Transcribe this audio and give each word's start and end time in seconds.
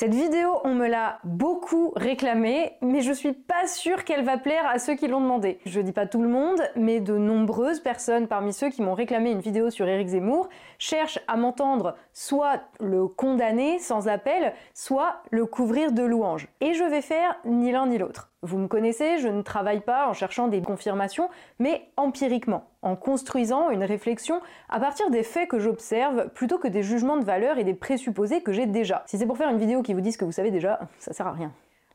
Cette 0.00 0.14
vidéo, 0.14 0.62
on 0.64 0.72
me 0.72 0.88
l'a 0.88 1.18
beaucoup 1.24 1.92
réclamée, 1.94 2.72
mais 2.80 3.02
je 3.02 3.12
suis 3.12 3.34
pas 3.34 3.66
sûre 3.66 4.04
qu'elle 4.04 4.24
va 4.24 4.38
plaire 4.38 4.66
à 4.66 4.78
ceux 4.78 4.94
qui 4.94 5.08
l'ont 5.08 5.20
demandé. 5.20 5.58
Je 5.66 5.78
dis 5.78 5.92
pas 5.92 6.06
tout 6.06 6.22
le 6.22 6.28
monde, 6.30 6.62
mais 6.74 7.00
de 7.00 7.18
nombreuses 7.18 7.80
personnes 7.80 8.26
parmi 8.26 8.54
ceux 8.54 8.70
qui 8.70 8.80
m'ont 8.80 8.94
réclamé 8.94 9.30
une 9.30 9.40
vidéo 9.40 9.68
sur 9.68 9.86
Éric 9.86 10.08
Zemmour 10.08 10.48
cherchent 10.78 11.20
à 11.28 11.36
m'entendre 11.36 11.96
soit 12.14 12.62
le 12.80 13.08
condamner 13.08 13.78
sans 13.78 14.08
appel, 14.08 14.54
soit 14.72 15.16
le 15.30 15.44
couvrir 15.44 15.92
de 15.92 16.02
louanges. 16.02 16.48
Et 16.62 16.72
je 16.72 16.84
vais 16.84 17.02
faire 17.02 17.36
ni 17.44 17.70
l'un 17.70 17.86
ni 17.86 17.98
l'autre. 17.98 18.29
Vous 18.42 18.56
me 18.56 18.68
connaissez, 18.68 19.18
je 19.18 19.28
ne 19.28 19.42
travaille 19.42 19.80
pas 19.80 20.08
en 20.08 20.14
cherchant 20.14 20.48
des 20.48 20.62
confirmations, 20.62 21.28
mais 21.58 21.82
empiriquement, 21.98 22.64
en 22.80 22.96
construisant 22.96 23.68
une 23.68 23.84
réflexion 23.84 24.40
à 24.70 24.80
partir 24.80 25.10
des 25.10 25.22
faits 25.22 25.46
que 25.46 25.58
j'observe 25.58 26.30
plutôt 26.30 26.56
que 26.56 26.66
des 26.66 26.82
jugements 26.82 27.18
de 27.18 27.24
valeur 27.24 27.58
et 27.58 27.64
des 27.64 27.74
présupposés 27.74 28.42
que 28.42 28.54
j'ai 28.54 28.64
déjà. 28.64 29.02
Si 29.06 29.18
c'est 29.18 29.26
pour 29.26 29.36
faire 29.36 29.50
une 29.50 29.58
vidéo 29.58 29.82
qui 29.82 29.92
vous 29.92 30.00
dit 30.00 30.12
ce 30.12 30.16
que 30.16 30.24
vous 30.24 30.32
savez 30.32 30.50
déjà, 30.50 30.80
ça 30.98 31.12
sert 31.12 31.26
à 31.26 31.32
rien. 31.32 31.52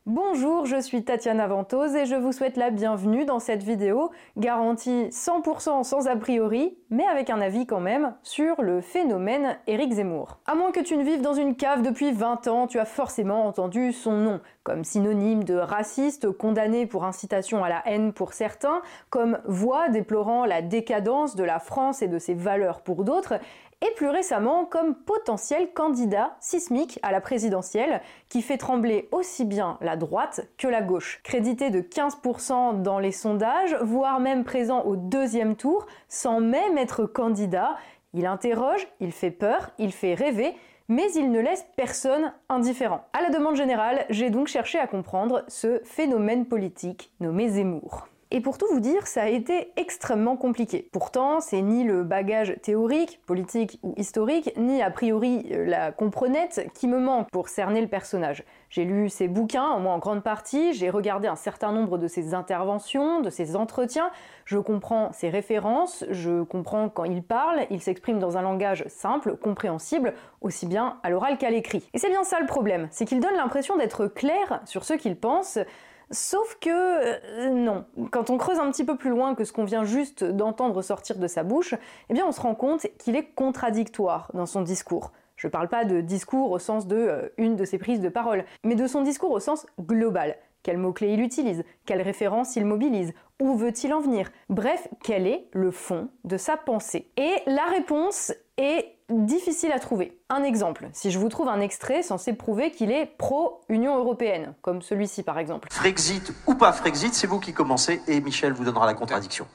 Bonjour, 0.08 0.66
je 0.66 0.80
suis 0.80 1.02
Tatiana 1.02 1.48
Ventose 1.48 1.96
et 1.96 2.06
je 2.06 2.14
vous 2.14 2.30
souhaite 2.30 2.56
la 2.56 2.70
bienvenue 2.70 3.24
dans 3.24 3.40
cette 3.40 3.64
vidéo 3.64 4.12
garantie 4.36 5.08
100% 5.10 5.82
sans 5.82 6.06
a 6.06 6.14
priori, 6.14 6.78
mais 6.90 7.04
avec 7.04 7.28
un 7.28 7.40
avis 7.40 7.66
quand 7.66 7.80
même 7.80 8.14
sur 8.22 8.62
le 8.62 8.80
phénomène 8.80 9.58
Éric 9.66 9.94
Zemmour. 9.94 10.38
À 10.46 10.54
moins 10.54 10.70
que 10.70 10.78
tu 10.78 10.96
ne 10.96 11.02
vives 11.02 11.22
dans 11.22 11.34
une 11.34 11.56
cave 11.56 11.82
depuis 11.82 12.12
20 12.12 12.46
ans, 12.46 12.68
tu 12.68 12.78
as 12.78 12.84
forcément 12.84 13.48
entendu 13.48 13.92
son 13.92 14.12
nom, 14.12 14.40
comme 14.62 14.84
synonyme 14.84 15.42
de 15.42 15.56
raciste 15.56 16.30
condamné 16.30 16.86
pour 16.86 17.02
incitation 17.02 17.64
à 17.64 17.68
la 17.68 17.82
haine 17.84 18.12
pour 18.12 18.32
certains, 18.32 18.82
comme 19.10 19.40
voix 19.46 19.88
déplorant 19.88 20.44
la 20.44 20.62
décadence 20.62 21.34
de 21.34 21.42
la 21.42 21.58
France 21.58 22.00
et 22.00 22.06
de 22.06 22.20
ses 22.20 22.34
valeurs 22.34 22.82
pour 22.82 23.02
d'autres, 23.02 23.40
et 23.86 23.94
plus 23.94 24.08
récemment 24.08 24.64
comme 24.64 24.94
potentiel 24.94 25.72
candidat 25.72 26.36
sismique 26.40 26.98
à 27.02 27.12
la 27.12 27.20
présidentielle 27.20 28.00
qui 28.28 28.42
fait 28.42 28.58
trembler 28.58 29.08
aussi 29.12 29.44
bien 29.44 29.78
la 29.80 29.96
droite 29.96 30.48
que 30.56 30.68
la 30.68 30.82
gauche. 30.82 31.20
Crédité 31.22 31.70
de 31.70 31.80
15% 31.80 32.82
dans 32.82 32.98
les 32.98 33.12
sondages, 33.12 33.76
voire 33.82 34.20
même 34.20 34.44
présent 34.44 34.82
au 34.82 34.96
deuxième 34.96 35.56
tour, 35.56 35.86
sans 36.08 36.40
même 36.40 36.78
être 36.78 37.06
candidat, 37.06 37.76
il 38.14 38.26
interroge, 38.26 38.88
il 39.00 39.12
fait 39.12 39.30
peur, 39.30 39.70
il 39.78 39.92
fait 39.92 40.14
rêver, 40.14 40.54
mais 40.88 41.12
il 41.14 41.30
ne 41.30 41.40
laisse 41.40 41.66
personne 41.76 42.32
indifférent. 42.48 43.04
À 43.12 43.22
la 43.22 43.30
demande 43.30 43.56
générale, 43.56 44.06
j'ai 44.08 44.30
donc 44.30 44.48
cherché 44.48 44.78
à 44.78 44.86
comprendre 44.86 45.44
ce 45.48 45.80
phénomène 45.84 46.46
politique 46.46 47.12
nommé 47.20 47.48
Zemmour. 47.48 48.08
Et 48.32 48.40
pour 48.40 48.58
tout 48.58 48.66
vous 48.72 48.80
dire, 48.80 49.06
ça 49.06 49.22
a 49.22 49.28
été 49.28 49.72
extrêmement 49.76 50.36
compliqué. 50.36 50.88
Pourtant, 50.90 51.38
c'est 51.40 51.62
ni 51.62 51.84
le 51.84 52.02
bagage 52.02 52.56
théorique, 52.60 53.20
politique 53.24 53.78
ou 53.84 53.94
historique, 53.96 54.52
ni 54.56 54.82
a 54.82 54.90
priori 54.90 55.46
euh, 55.52 55.64
la 55.64 55.92
comprenette 55.92 56.68
qui 56.74 56.88
me 56.88 56.98
manque 56.98 57.30
pour 57.30 57.48
cerner 57.48 57.80
le 57.80 57.86
personnage. 57.86 58.42
J'ai 58.68 58.84
lu 58.84 59.08
ses 59.10 59.28
bouquins, 59.28 59.70
au 59.74 59.78
moins 59.78 59.94
en 59.94 59.98
grande 59.98 60.24
partie, 60.24 60.72
j'ai 60.72 60.90
regardé 60.90 61.28
un 61.28 61.36
certain 61.36 61.70
nombre 61.70 61.98
de 61.98 62.08
ses 62.08 62.34
interventions, 62.34 63.20
de 63.20 63.30
ses 63.30 63.54
entretiens, 63.54 64.10
je 64.44 64.58
comprends 64.58 65.12
ses 65.12 65.28
références, 65.28 66.04
je 66.10 66.42
comprends 66.42 66.88
quand 66.88 67.04
il 67.04 67.22
parle, 67.22 67.60
il 67.70 67.80
s'exprime 67.80 68.18
dans 68.18 68.36
un 68.36 68.42
langage 68.42 68.84
simple, 68.88 69.36
compréhensible, 69.36 70.14
aussi 70.40 70.66
bien 70.66 70.98
à 71.04 71.10
l'oral 71.10 71.38
qu'à 71.38 71.50
l'écrit. 71.50 71.88
Et 71.94 71.98
c'est 71.98 72.10
bien 72.10 72.24
ça 72.24 72.40
le 72.40 72.46
problème, 72.46 72.88
c'est 72.90 73.04
qu'il 73.04 73.20
donne 73.20 73.36
l'impression 73.36 73.76
d'être 73.76 74.08
clair 74.08 74.60
sur 74.64 74.84
ce 74.84 74.94
qu'il 74.94 75.16
pense, 75.16 75.60
Sauf 76.10 76.56
que 76.60 76.70
euh, 76.70 77.50
non, 77.50 77.84
quand 78.12 78.30
on 78.30 78.38
creuse 78.38 78.58
un 78.58 78.70
petit 78.70 78.84
peu 78.84 78.96
plus 78.96 79.10
loin 79.10 79.34
que 79.34 79.44
ce 79.44 79.52
qu'on 79.52 79.64
vient 79.64 79.84
juste 79.84 80.22
d'entendre 80.22 80.80
sortir 80.82 81.18
de 81.18 81.26
sa 81.26 81.42
bouche, 81.42 81.74
eh 82.08 82.14
bien 82.14 82.24
on 82.26 82.32
se 82.32 82.40
rend 82.40 82.54
compte 82.54 82.86
qu'il 82.98 83.16
est 83.16 83.34
contradictoire 83.34 84.30
dans 84.32 84.46
son 84.46 84.62
discours. 84.62 85.12
Je 85.34 85.48
parle 85.48 85.68
pas 85.68 85.84
de 85.84 86.00
discours 86.00 86.50
au 86.50 86.58
sens 86.58 86.86
de 86.86 86.96
euh, 86.96 87.28
une 87.38 87.56
de 87.56 87.64
ses 87.64 87.78
prises 87.78 88.00
de 88.00 88.08
parole, 88.08 88.44
mais 88.62 88.76
de 88.76 88.86
son 88.86 89.02
discours 89.02 89.32
au 89.32 89.40
sens 89.40 89.66
global. 89.80 90.36
Quels 90.62 90.78
mots-clés 90.78 91.12
il 91.12 91.20
utilise? 91.20 91.64
Quelles 91.84 92.02
références 92.02 92.56
il 92.56 92.64
mobilise? 92.64 93.12
Où 93.40 93.54
veut-il 93.56 93.92
en 93.92 94.00
venir? 94.00 94.30
Bref, 94.48 94.88
quel 95.02 95.26
est 95.26 95.48
le 95.52 95.70
fond 95.70 96.08
de 96.24 96.36
sa 96.36 96.56
pensée? 96.56 97.10
Et 97.16 97.34
la 97.46 97.66
réponse 97.66 98.32
est 98.56 98.96
difficile 99.08 99.72
à 99.72 99.78
trouver. 99.78 100.18
Un 100.28 100.42
exemple, 100.42 100.88
si 100.92 101.10
je 101.10 101.18
vous 101.18 101.28
trouve 101.28 101.48
un 101.48 101.60
extrait 101.60 102.02
censé 102.02 102.32
prouver 102.32 102.70
qu'il 102.70 102.90
est 102.90 103.06
pro-Union 103.06 103.96
européenne, 103.96 104.54
comme 104.62 104.82
celui-ci 104.82 105.22
par 105.22 105.38
exemple. 105.38 105.68
Frexit 105.70 106.32
ou 106.46 106.54
pas 106.54 106.72
Frexit, 106.72 107.14
c'est 107.14 107.26
vous 107.26 107.40
qui 107.40 107.52
commencez 107.52 108.02
et 108.08 108.20
Michel 108.20 108.52
vous 108.52 108.64
donnera 108.64 108.86
la 108.86 108.94
contradiction. 108.94 109.46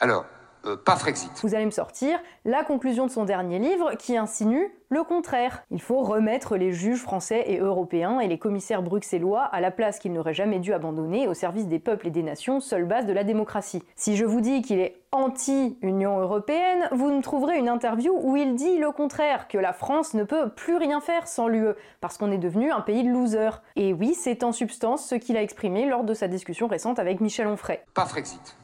Alors, 0.00 0.24
euh, 0.64 0.76
pas 0.76 0.96
Frexit. 0.96 1.32
Vous 1.42 1.54
allez 1.54 1.66
me 1.66 1.70
sortir 1.70 2.18
la 2.44 2.64
conclusion 2.64 3.06
de 3.06 3.10
son 3.10 3.24
dernier 3.24 3.58
livre 3.58 3.94
qui 3.98 4.16
insinue 4.16 4.72
le 4.88 5.02
contraire. 5.04 5.64
Il 5.70 5.80
faut 5.80 6.02
remettre 6.02 6.56
les 6.56 6.72
juges 6.72 7.00
français 7.00 7.44
et 7.46 7.58
européens 7.58 8.20
et 8.20 8.28
les 8.28 8.38
commissaires 8.38 8.82
bruxellois 8.82 9.42
à 9.42 9.60
la 9.60 9.70
place 9.70 9.98
qu'ils 9.98 10.12
n'auraient 10.12 10.34
jamais 10.34 10.60
dû 10.60 10.72
abandonner 10.72 11.26
au 11.26 11.34
service 11.34 11.66
des 11.66 11.78
peuples 11.78 12.08
et 12.08 12.10
des 12.10 12.22
nations, 12.22 12.60
seule 12.60 12.84
base 12.84 13.06
de 13.06 13.12
la 13.12 13.24
démocratie. 13.24 13.82
Si 13.96 14.16
je 14.16 14.24
vous 14.24 14.40
dis 14.40 14.62
qu'il 14.62 14.78
est 14.78 15.00
anti-Union 15.10 16.20
européenne, 16.20 16.88
vous 16.92 17.10
me 17.10 17.22
trouverez 17.22 17.58
une 17.58 17.68
interview 17.68 18.18
où 18.22 18.36
il 18.36 18.54
dit 18.54 18.78
le 18.78 18.90
contraire, 18.90 19.48
que 19.48 19.58
la 19.58 19.72
France 19.72 20.14
ne 20.14 20.24
peut 20.24 20.50
plus 20.50 20.76
rien 20.76 21.00
faire 21.00 21.26
sans 21.26 21.48
l'UE, 21.48 21.74
parce 22.00 22.18
qu'on 22.18 22.30
est 22.30 22.38
devenu 22.38 22.70
un 22.70 22.80
pays 22.80 23.02
de 23.02 23.10
losers. 23.10 23.62
Et 23.76 23.92
oui, 23.92 24.14
c'est 24.14 24.44
en 24.44 24.52
substance 24.52 25.06
ce 25.06 25.14
qu'il 25.14 25.36
a 25.36 25.42
exprimé 25.42 25.86
lors 25.86 26.04
de 26.04 26.14
sa 26.14 26.28
discussion 26.28 26.66
récente 26.66 26.98
avec 26.98 27.20
Michel 27.20 27.46
Onfray. 27.46 27.80
Pas 27.94 28.06
Frexit. 28.06 28.56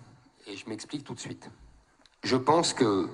Et 0.47 0.57
je 0.57 0.69
m'explique 0.69 1.05
tout 1.05 1.15
de 1.15 1.21
suite. 1.21 1.51
Je 2.23 2.37
pense 2.37 2.73
que 2.75 3.09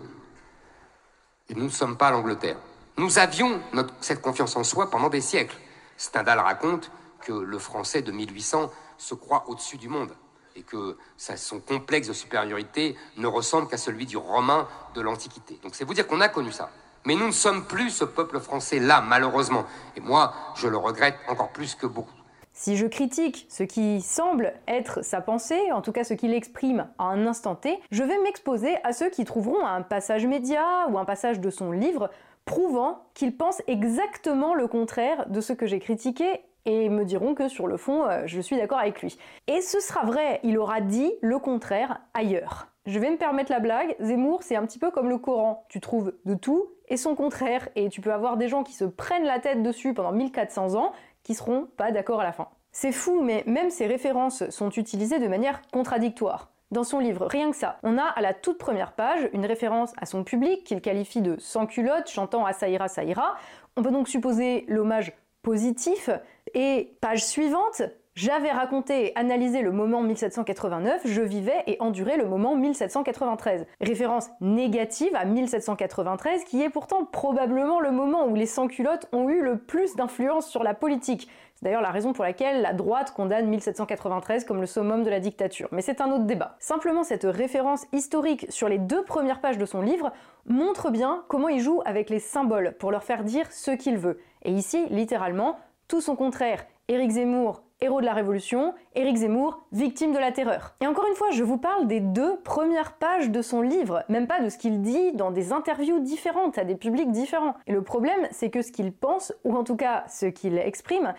nous 1.50 1.64
ne 1.64 1.68
sommes 1.68 1.96
pas 1.96 2.10
l'Angleterre. 2.10 2.56
Nous 2.96 3.18
avions 3.18 3.60
cette 4.00 4.22
confiance 4.22 4.56
en 4.56 4.64
soi 4.64 4.90
pendant 4.90 5.08
des 5.08 5.20
siècles. 5.20 5.56
Stendhal 5.96 6.38
raconte 6.38 6.90
que 7.20 7.32
le 7.32 7.58
français 7.58 8.02
de 8.02 8.12
1800 8.12 8.70
se 8.98 9.14
croit 9.14 9.44
au-dessus 9.48 9.76
du 9.76 9.88
monde 9.88 10.14
et 10.56 10.62
que 10.62 10.96
son 11.16 11.60
complexe 11.60 12.08
de 12.08 12.12
supériorité 12.12 12.96
ne 13.16 13.26
ressemble 13.26 13.68
qu'à 13.68 13.76
celui 13.76 14.06
du 14.06 14.16
romain 14.16 14.68
de 14.94 15.00
l'Antiquité. 15.00 15.58
Donc 15.62 15.74
c'est 15.74 15.84
vous 15.84 15.94
dire 15.94 16.06
qu'on 16.06 16.20
a 16.20 16.28
connu 16.28 16.52
ça. 16.52 16.70
Mais 17.04 17.14
nous 17.14 17.26
ne 17.26 17.32
sommes 17.32 17.66
plus 17.66 17.90
ce 17.90 18.04
peuple 18.04 18.40
français-là, 18.40 19.02
malheureusement. 19.02 19.66
Et 19.96 20.00
moi, 20.00 20.32
je 20.54 20.68
le 20.68 20.76
regrette 20.76 21.18
encore 21.28 21.52
plus 21.52 21.74
que 21.74 21.86
beaucoup. 21.86 22.14
Si 22.56 22.76
je 22.76 22.86
critique 22.86 23.46
ce 23.48 23.64
qui 23.64 24.00
semble 24.00 24.52
être 24.68 25.04
sa 25.04 25.20
pensée, 25.20 25.72
en 25.72 25.82
tout 25.82 25.90
cas 25.90 26.04
ce 26.04 26.14
qu'il 26.14 26.32
exprime 26.32 26.86
à 26.98 27.06
un 27.06 27.26
instant 27.26 27.56
T, 27.56 27.80
je 27.90 28.04
vais 28.04 28.16
m'exposer 28.22 28.76
à 28.84 28.92
ceux 28.92 29.10
qui 29.10 29.24
trouveront 29.24 29.66
un 29.66 29.82
passage 29.82 30.24
média 30.24 30.62
ou 30.88 30.98
un 30.98 31.04
passage 31.04 31.40
de 31.40 31.50
son 31.50 31.72
livre 31.72 32.10
prouvant 32.44 33.06
qu'il 33.14 33.36
pense 33.36 33.60
exactement 33.66 34.54
le 34.54 34.68
contraire 34.68 35.28
de 35.28 35.40
ce 35.40 35.52
que 35.52 35.66
j'ai 35.66 35.80
critiqué 35.80 36.42
et 36.64 36.88
me 36.90 37.04
diront 37.04 37.34
que 37.34 37.48
sur 37.48 37.66
le 37.66 37.76
fond, 37.76 38.04
euh, 38.04 38.22
je 38.26 38.40
suis 38.40 38.56
d'accord 38.56 38.78
avec 38.78 39.02
lui. 39.02 39.18
Et 39.48 39.60
ce 39.60 39.80
sera 39.80 40.04
vrai, 40.04 40.38
il 40.44 40.56
aura 40.56 40.80
dit 40.80 41.12
le 41.22 41.40
contraire 41.40 42.02
ailleurs. 42.14 42.68
Je 42.86 43.00
vais 43.00 43.10
me 43.10 43.16
permettre 43.16 43.50
la 43.50 43.60
blague, 43.60 43.96
Zemmour 43.98 44.44
c'est 44.44 44.56
un 44.56 44.64
petit 44.64 44.78
peu 44.78 44.92
comme 44.92 45.08
le 45.08 45.18
Coran, 45.18 45.64
tu 45.68 45.80
trouves 45.80 46.14
de 46.24 46.34
tout 46.34 46.66
et 46.88 46.98
son 46.98 47.14
contraire, 47.14 47.68
et 47.76 47.88
tu 47.88 48.02
peux 48.02 48.12
avoir 48.12 48.36
des 48.36 48.46
gens 48.46 48.62
qui 48.62 48.74
se 48.74 48.84
prennent 48.84 49.24
la 49.24 49.40
tête 49.40 49.62
dessus 49.62 49.94
pendant 49.94 50.12
1400 50.12 50.74
ans 50.74 50.92
qui 51.24 51.34
seront 51.34 51.66
pas 51.76 51.90
d'accord 51.90 52.20
à 52.20 52.24
la 52.24 52.32
fin. 52.32 52.48
C'est 52.70 52.92
fou, 52.92 53.22
mais 53.22 53.42
même 53.46 53.70
ces 53.70 53.86
références 53.86 54.48
sont 54.50 54.70
utilisées 54.70 55.18
de 55.18 55.28
manière 55.28 55.62
contradictoire. 55.72 56.50
Dans 56.70 56.84
son 56.84 56.98
livre, 56.98 57.26
rien 57.26 57.50
que 57.50 57.56
ça, 57.56 57.78
on 57.82 57.98
a 57.98 58.02
à 58.02 58.20
la 58.20 58.34
toute 58.34 58.58
première 58.58 58.92
page 58.92 59.28
une 59.32 59.46
référence 59.46 59.92
à 59.96 60.06
son 60.06 60.24
public 60.24 60.64
qu'il 60.64 60.80
qualifie 60.80 61.22
de 61.22 61.36
sans 61.38 61.66
culotte 61.66 62.08
chantant 62.10 62.44
à 62.44 62.52
Saïra 62.52 62.88
Saïra. 62.88 63.36
On 63.76 63.82
peut 63.82 63.92
donc 63.92 64.08
supposer 64.08 64.64
l'hommage 64.66 65.12
positif 65.42 66.10
et 66.54 66.96
page 67.00 67.24
suivante, 67.24 67.82
j'avais 68.14 68.52
raconté 68.52 69.06
et 69.06 69.18
analysé 69.18 69.60
le 69.60 69.72
moment 69.72 70.00
1789, 70.02 71.02
je 71.04 71.20
vivais 71.20 71.64
et 71.66 71.76
endurais 71.80 72.16
le 72.16 72.26
moment 72.26 72.54
1793. 72.54 73.66
Référence 73.80 74.30
négative 74.40 75.16
à 75.16 75.24
1793 75.24 76.44
qui 76.44 76.62
est 76.62 76.70
pourtant 76.70 77.04
probablement 77.04 77.80
le 77.80 77.90
moment 77.90 78.26
où 78.26 78.36
les 78.36 78.46
sans-culottes 78.46 79.08
ont 79.12 79.28
eu 79.28 79.42
le 79.42 79.58
plus 79.58 79.96
d'influence 79.96 80.48
sur 80.48 80.62
la 80.62 80.74
politique. 80.74 81.28
C'est 81.56 81.64
d'ailleurs 81.64 81.82
la 81.82 81.90
raison 81.90 82.12
pour 82.12 82.22
laquelle 82.22 82.62
la 82.62 82.72
droite 82.72 83.12
condamne 83.12 83.48
1793 83.48 84.44
comme 84.44 84.60
le 84.60 84.66
summum 84.66 85.02
de 85.02 85.10
la 85.10 85.18
dictature. 85.18 85.68
Mais 85.72 85.82
c'est 85.82 86.00
un 86.00 86.12
autre 86.12 86.24
débat. 86.24 86.54
Simplement 86.60 87.02
cette 87.02 87.24
référence 87.24 87.84
historique 87.92 88.46
sur 88.48 88.68
les 88.68 88.78
deux 88.78 89.02
premières 89.02 89.40
pages 89.40 89.58
de 89.58 89.66
son 89.66 89.82
livre 89.82 90.12
montre 90.46 90.90
bien 90.90 91.24
comment 91.26 91.48
il 91.48 91.60
joue 91.60 91.82
avec 91.84 92.10
les 92.10 92.20
symboles 92.20 92.76
pour 92.78 92.92
leur 92.92 93.02
faire 93.02 93.24
dire 93.24 93.50
ce 93.50 93.72
qu'il 93.72 93.98
veut. 93.98 94.20
Et 94.44 94.52
ici, 94.52 94.86
littéralement, 94.90 95.56
tout 95.88 96.00
son 96.00 96.14
contraire. 96.14 96.64
Éric 96.86 97.12
Zemmour, 97.12 97.62
héros 97.84 98.00
de 98.00 98.06
la 98.06 98.14
Révolution, 98.14 98.74
Éric 98.94 99.16
Zemmour, 99.18 99.60
victime 99.70 100.12
de 100.12 100.18
la 100.18 100.32
terreur. 100.32 100.74
Et 100.80 100.86
encore 100.86 101.06
une 101.06 101.14
fois, 101.14 101.30
je 101.30 101.44
vous 101.44 101.58
parle 101.58 101.86
des 101.86 102.00
deux 102.00 102.36
premières 102.38 102.94
pages 102.94 103.30
de 103.30 103.42
son 103.42 103.60
livre, 103.60 104.04
même 104.08 104.26
pas 104.26 104.40
de 104.40 104.48
ce 104.48 104.56
qu'il 104.56 104.80
dit 104.80 105.12
dans 105.12 105.30
des 105.30 105.52
interviews 105.52 106.00
différentes 106.00 106.56
à 106.56 106.64
des 106.64 106.76
publics 106.76 107.12
différents. 107.12 107.54
Et 107.66 107.72
le 107.72 107.82
problème, 107.82 108.26
c'est 108.30 108.50
que 108.50 108.62
ce 108.62 108.72
qu'il 108.72 108.92
pense, 108.92 109.34
ou 109.44 109.54
en 109.54 109.64
tout 109.64 109.76
cas 109.76 110.04
ce 110.08 110.26
qu'il 110.26 110.56
exprime, 110.58 111.12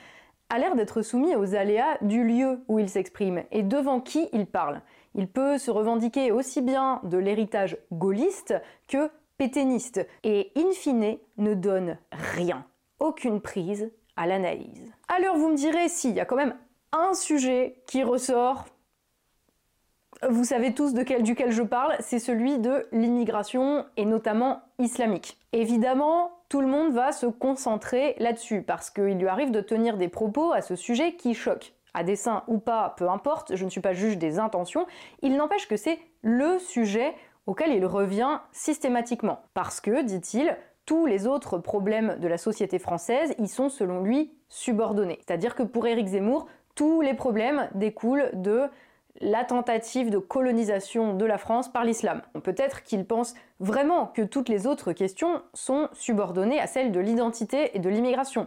a 0.49 0.57
l'air 0.57 0.75
d'être 0.75 1.01
soumis 1.01 1.35
aux 1.35 1.55
aléas 1.55 1.97
du 2.01 2.23
lieu 2.23 2.59
où 2.67 2.79
il 2.79 2.89
s'exprime 2.89 3.43
et 3.51 3.61
devant 3.61 4.01
qui 4.01 4.27
il 4.33 4.47
parle? 4.47 4.81
Il 5.13 5.27
peut 5.27 5.57
se 5.57 5.71
revendiquer 5.71 6.31
aussi 6.31 6.61
bien 6.61 6.99
de 7.03 7.17
l'héritage 7.17 7.77
gaulliste 7.91 8.55
que 8.87 9.09
pétainiste, 9.37 10.07
et 10.23 10.51
in 10.55 10.71
fine 10.71 11.17
ne 11.37 11.53
donne 11.53 11.97
rien 12.11 12.65
aucune 12.99 13.41
prise 13.41 13.91
à 14.15 14.25
l'analyse. 14.25 14.94
Alors 15.07 15.37
vous 15.37 15.49
me 15.49 15.55
direz, 15.55 15.87
si, 15.89 16.09
il 16.09 16.15
y 16.15 16.19
a 16.19 16.25
quand 16.25 16.35
même 16.35 16.55
un 16.91 17.13
sujet 17.13 17.81
qui 17.87 18.03
ressort. 18.03 18.65
Vous 20.29 20.45
savez 20.45 20.73
tous 20.73 20.93
de 20.93 21.03
quel, 21.03 21.23
duquel 21.23 21.51
je 21.51 21.61
parle, 21.61 21.95
c'est 21.99 22.19
celui 22.19 22.57
de 22.57 22.87
l'immigration 22.91 23.85
et 23.97 24.05
notamment 24.05 24.61
islamique. 24.79 25.37
Évidemment, 25.51 26.31
tout 26.49 26.61
le 26.61 26.67
monde 26.67 26.93
va 26.93 27.11
se 27.11 27.25
concentrer 27.25 28.15
là-dessus 28.17 28.61
parce 28.61 28.89
qu'il 28.89 29.17
lui 29.17 29.27
arrive 29.27 29.51
de 29.51 29.61
tenir 29.61 29.97
des 29.97 30.07
propos 30.07 30.53
à 30.53 30.61
ce 30.61 30.75
sujet 30.75 31.15
qui 31.15 31.33
choquent. 31.33 31.73
À 31.93 32.03
dessein 32.03 32.43
ou 32.47 32.57
pas, 32.57 32.93
peu 32.97 33.09
importe, 33.09 33.55
je 33.55 33.65
ne 33.65 33.69
suis 33.69 33.81
pas 33.81 33.93
juge 33.93 34.17
des 34.17 34.39
intentions, 34.39 34.85
il 35.21 35.35
n'empêche 35.35 35.67
que 35.67 35.77
c'est 35.77 35.99
le 36.21 36.59
sujet 36.59 37.13
auquel 37.45 37.71
il 37.73 37.85
revient 37.85 38.39
systématiquement. 38.51 39.43
Parce 39.53 39.79
que, 39.79 40.01
dit-il, 40.01 40.57
tous 40.85 41.05
les 41.05 41.27
autres 41.27 41.57
problèmes 41.57 42.17
de 42.19 42.27
la 42.27 42.37
société 42.37 42.79
française 42.79 43.33
y 43.39 43.47
sont 43.47 43.69
selon 43.69 44.01
lui 44.01 44.31
subordonnés. 44.49 45.19
C'est-à-dire 45.25 45.55
que 45.55 45.63
pour 45.63 45.87
Éric 45.87 46.07
Zemmour, 46.07 46.47
tous 46.75 47.01
les 47.01 47.13
problèmes 47.13 47.69
découlent 47.73 48.29
de 48.33 48.69
la 49.21 49.45
tentative 49.45 50.09
de 50.09 50.17
colonisation 50.17 51.13
de 51.13 51.25
la 51.25 51.37
France 51.37 51.71
par 51.71 51.85
l'islam. 51.85 52.21
Peut-être 52.43 52.83
qu'il 52.83 53.05
pense 53.05 53.33
vraiment 53.59 54.07
que 54.07 54.21
toutes 54.21 54.49
les 54.49 54.67
autres 54.67 54.91
questions 54.91 55.41
sont 55.53 55.87
subordonnées 55.93 56.59
à 56.59 56.67
celles 56.67 56.91
de 56.91 56.99
l'identité 56.99 57.71
et 57.75 57.79
de 57.79 57.89
l'immigration. 57.89 58.45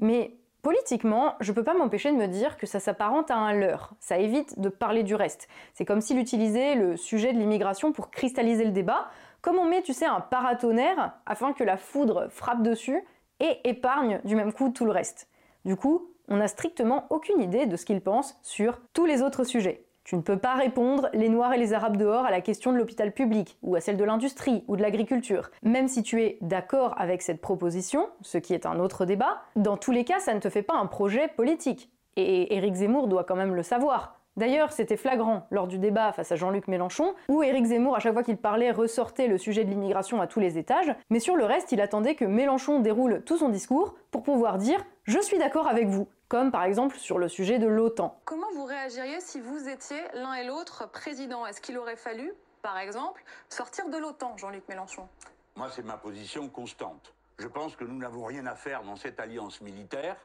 Mais 0.00 0.34
politiquement, 0.62 1.34
je 1.40 1.52
peux 1.52 1.62
pas 1.62 1.74
m'empêcher 1.74 2.10
de 2.10 2.16
me 2.16 2.26
dire 2.26 2.56
que 2.56 2.66
ça 2.66 2.80
s'apparente 2.80 3.30
à 3.30 3.36
un 3.36 3.52
leurre. 3.52 3.94
Ça 4.00 4.18
évite 4.18 4.58
de 4.58 4.68
parler 4.68 5.04
du 5.04 5.14
reste. 5.14 5.48
C'est 5.72 5.84
comme 5.84 6.00
s'il 6.00 6.18
utilisait 6.18 6.74
le 6.74 6.96
sujet 6.96 7.32
de 7.32 7.38
l'immigration 7.38 7.92
pour 7.92 8.10
cristalliser 8.10 8.64
le 8.64 8.72
débat, 8.72 9.08
comme 9.42 9.58
on 9.58 9.64
met, 9.64 9.82
tu 9.82 9.92
sais, 9.92 10.06
un 10.06 10.20
paratonnerre 10.20 11.12
afin 11.26 11.52
que 11.52 11.64
la 11.64 11.76
foudre 11.76 12.28
frappe 12.30 12.62
dessus 12.62 13.02
et 13.40 13.68
épargne 13.68 14.20
du 14.24 14.34
même 14.34 14.52
coup 14.52 14.70
tout 14.70 14.84
le 14.84 14.90
reste. 14.90 15.28
Du 15.64 15.76
coup, 15.76 16.10
on 16.28 16.36
n'a 16.36 16.48
strictement 16.48 17.06
aucune 17.10 17.40
idée 17.40 17.66
de 17.66 17.76
ce 17.76 17.86
qu'il 17.86 18.00
pense 18.00 18.38
sur 18.42 18.80
tous 18.92 19.06
les 19.06 19.22
autres 19.22 19.44
sujets. 19.44 19.84
Tu 20.04 20.16
ne 20.16 20.22
peux 20.22 20.38
pas 20.38 20.54
répondre 20.54 21.10
les 21.12 21.28
Noirs 21.28 21.52
et 21.52 21.58
les 21.58 21.74
Arabes 21.74 21.98
dehors 21.98 22.24
à 22.24 22.30
la 22.30 22.40
question 22.40 22.72
de 22.72 22.78
l'hôpital 22.78 23.12
public, 23.12 23.58
ou 23.62 23.76
à 23.76 23.80
celle 23.80 23.98
de 23.98 24.04
l'industrie, 24.04 24.64
ou 24.66 24.76
de 24.76 24.80
l'agriculture. 24.80 25.50
Même 25.62 25.86
si 25.86 26.02
tu 26.02 26.22
es 26.22 26.38
d'accord 26.40 26.98
avec 26.98 27.20
cette 27.20 27.42
proposition, 27.42 28.08
ce 28.22 28.38
qui 28.38 28.54
est 28.54 28.64
un 28.64 28.78
autre 28.80 29.04
débat, 29.04 29.42
dans 29.54 29.76
tous 29.76 29.90
les 29.90 30.04
cas, 30.04 30.18
ça 30.18 30.32
ne 30.32 30.40
te 30.40 30.48
fait 30.48 30.62
pas 30.62 30.76
un 30.76 30.86
projet 30.86 31.28
politique. 31.28 31.90
Et 32.16 32.56
Éric 32.56 32.76
Zemmour 32.76 33.06
doit 33.06 33.24
quand 33.24 33.36
même 33.36 33.54
le 33.54 33.62
savoir. 33.62 34.17
D'ailleurs, 34.38 34.70
c'était 34.70 34.96
flagrant 34.96 35.48
lors 35.50 35.66
du 35.66 35.80
débat 35.80 36.12
face 36.12 36.30
à 36.30 36.36
Jean-Luc 36.36 36.68
Mélenchon, 36.68 37.12
où 37.28 37.42
Éric 37.42 37.66
Zemmour, 37.66 37.96
à 37.96 37.98
chaque 37.98 38.12
fois 38.12 38.22
qu'il 38.22 38.36
parlait, 38.36 38.70
ressortait 38.70 39.26
le 39.26 39.36
sujet 39.36 39.64
de 39.64 39.70
l'immigration 39.70 40.20
à 40.20 40.28
tous 40.28 40.38
les 40.38 40.58
étages, 40.58 40.94
mais 41.10 41.18
sur 41.18 41.34
le 41.34 41.44
reste, 41.44 41.72
il 41.72 41.80
attendait 41.80 42.14
que 42.14 42.24
Mélenchon 42.24 42.78
déroule 42.78 43.24
tout 43.24 43.36
son 43.36 43.48
discours 43.48 43.96
pour 44.12 44.22
pouvoir 44.22 44.58
dire 44.58 44.78
Je 45.02 45.18
suis 45.18 45.38
d'accord 45.38 45.66
avec 45.66 45.88
vous 45.88 46.06
comme 46.28 46.52
par 46.52 46.62
exemple 46.62 46.96
sur 46.98 47.18
le 47.18 47.26
sujet 47.28 47.58
de 47.58 47.66
l'OTAN. 47.66 48.20
Comment 48.26 48.46
vous 48.54 48.64
réagiriez 48.64 49.20
si 49.20 49.40
vous 49.40 49.68
étiez 49.68 50.00
l'un 50.14 50.34
et 50.34 50.44
l'autre 50.44 50.88
président? 50.88 51.44
Est-ce 51.44 51.60
qu'il 51.60 51.76
aurait 51.76 51.96
fallu, 51.96 52.32
par 52.62 52.78
exemple, 52.78 53.24
sortir 53.48 53.88
de 53.88 53.96
l'OTAN, 53.96 54.36
Jean-Luc 54.36 54.68
Mélenchon? 54.68 55.08
Moi, 55.56 55.68
c'est 55.74 55.84
ma 55.84 55.96
position 55.96 56.48
constante. 56.48 57.12
Je 57.38 57.48
pense 57.48 57.74
que 57.74 57.84
nous 57.84 57.98
n'avons 57.98 58.24
rien 58.24 58.46
à 58.46 58.54
faire 58.54 58.84
dans 58.84 58.94
cette 58.94 59.18
alliance 59.18 59.60
militaire. 59.62 60.16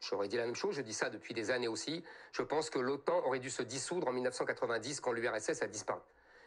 J'aurais 0.00 0.28
dit 0.28 0.36
la 0.36 0.44
même 0.44 0.54
chose, 0.54 0.74
je 0.74 0.82
dis 0.82 0.94
ça 0.94 1.10
depuis 1.10 1.34
des 1.34 1.50
années 1.50 1.68
aussi. 1.68 2.04
Je 2.32 2.42
pense 2.42 2.70
que 2.70 2.78
l'OTAN 2.78 3.24
aurait 3.24 3.38
dû 3.38 3.50
se 3.50 3.62
dissoudre 3.62 4.08
en 4.08 4.12
1990 4.12 5.00
quand 5.00 5.12
l'URSS 5.12 5.62
a 5.62 5.66
disparu 5.66 6.00